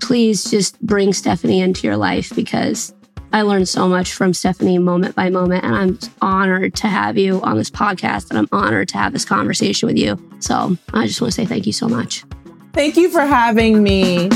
Please 0.00 0.50
just 0.50 0.80
bring 0.80 1.12
Stephanie 1.12 1.60
into 1.60 1.86
your 1.86 1.98
life 1.98 2.34
because 2.34 2.94
I 3.34 3.42
learned 3.42 3.68
so 3.68 3.86
much 3.86 4.14
from 4.14 4.32
Stephanie 4.32 4.78
moment 4.78 5.14
by 5.14 5.28
moment, 5.28 5.64
and 5.64 5.76
I'm 5.76 5.98
honored 6.22 6.74
to 6.76 6.88
have 6.88 7.18
you 7.18 7.42
on 7.42 7.58
this 7.58 7.70
podcast, 7.70 8.30
and 8.30 8.38
I'm 8.38 8.48
honored 8.52 8.88
to 8.88 8.98
have 8.98 9.12
this 9.12 9.26
conversation 9.26 9.86
with 9.86 9.98
you. 9.98 10.18
So 10.40 10.78
I 10.94 11.06
just 11.06 11.20
want 11.20 11.34
to 11.34 11.36
say 11.36 11.44
thank 11.44 11.66
you 11.66 11.72
so 11.74 11.88
much. 11.88 12.24
Thank 12.72 12.96
you 12.96 13.10
for 13.10 13.20
having 13.20 13.82
me. 13.82 14.30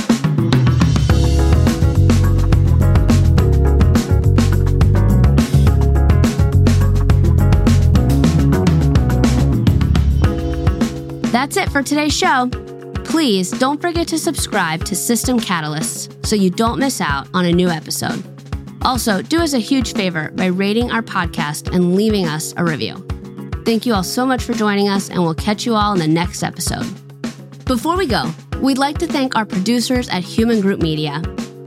That's 11.37 11.59
it 11.59 11.69
for 11.69 11.83
today's 11.83 12.17
show. 12.17 12.49
Please 13.05 13.51
don't 13.51 13.79
forget 13.79 14.09
to 14.09 14.19
subscribe 14.19 14.83
to 14.87 14.97
System 14.97 15.39
Catalysts 15.39 16.25
so 16.25 16.35
you 16.35 16.49
don't 16.49 16.79
miss 16.79 16.99
out 16.99 17.29
on 17.35 17.45
a 17.45 17.53
new 17.53 17.69
episode. 17.69 18.25
Also, 18.81 19.21
do 19.21 19.43
us 19.43 19.53
a 19.53 19.59
huge 19.59 19.93
favor 19.93 20.31
by 20.31 20.47
rating 20.47 20.91
our 20.91 21.03
podcast 21.03 21.75
and 21.75 21.95
leaving 21.95 22.27
us 22.27 22.55
a 22.57 22.65
review. 22.65 23.07
Thank 23.67 23.85
you 23.85 23.93
all 23.93 24.03
so 24.03 24.25
much 24.25 24.45
for 24.45 24.55
joining 24.55 24.89
us, 24.89 25.11
and 25.11 25.23
we'll 25.23 25.35
catch 25.35 25.67
you 25.67 25.75
all 25.75 25.93
in 25.93 25.99
the 25.99 26.09
next 26.09 26.43
episode. 26.43 26.87
Before 27.67 27.99
we 27.99 28.07
go, 28.07 28.33
we'd 28.63 28.79
like 28.79 28.97
to 28.97 29.07
thank 29.07 29.37
our 29.37 29.45
producers 29.45 30.09
at 30.09 30.23
Hueman 30.23 30.63
Group 30.63 30.81
Media. 30.81 31.21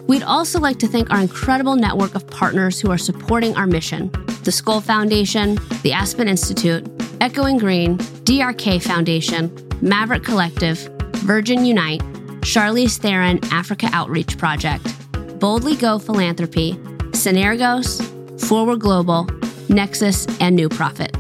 We'd 0.08 0.24
also 0.24 0.60
like 0.60 0.80
to 0.80 0.88
thank 0.88 1.12
our 1.12 1.22
incredible 1.22 1.76
network 1.76 2.16
of 2.16 2.26
partners 2.26 2.82
who 2.82 2.90
are 2.90 2.98
supporting 2.98 3.56
our 3.56 3.68
mission 3.68 4.10
the 4.46 4.52
Skoll 4.52 4.82
Foundation, 4.82 5.60
the 5.84 5.92
Aspen 5.92 6.28
Institute, 6.28 6.99
Echoing 7.22 7.58
Green, 7.58 7.98
DRK 7.98 8.82
Foundation, 8.82 9.52
Maverick 9.82 10.24
Collective, 10.24 10.78
Virgin 11.18 11.66
Unite, 11.66 12.00
Charlize 12.42 12.98
Theron 12.98 13.40
Africa 13.52 13.90
Outreach 13.92 14.38
Project, 14.38 14.86
Boldly 15.40 15.76
Go 15.76 16.00
Philanthropy, 16.00 16.74
Synergos, 17.12 18.02
Forward 18.48 18.80
Global, 18.80 19.28
Nexus, 19.68 20.28
and 20.40 20.56
New 20.56 20.70
Profit. 20.70 21.16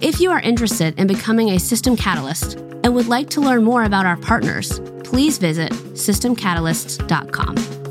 If 0.00 0.20
you 0.20 0.30
are 0.30 0.40
interested 0.40 0.96
in 0.98 1.08
becoming 1.08 1.50
a 1.50 1.58
system 1.58 1.96
catalyst 1.96 2.54
and 2.84 2.94
would 2.94 3.08
like 3.08 3.28
to 3.30 3.40
learn 3.40 3.64
more 3.64 3.82
about 3.82 4.06
our 4.06 4.16
partners, 4.16 4.78
please 5.02 5.38
visit 5.38 5.72
systemcatalysts.com. 5.72 7.83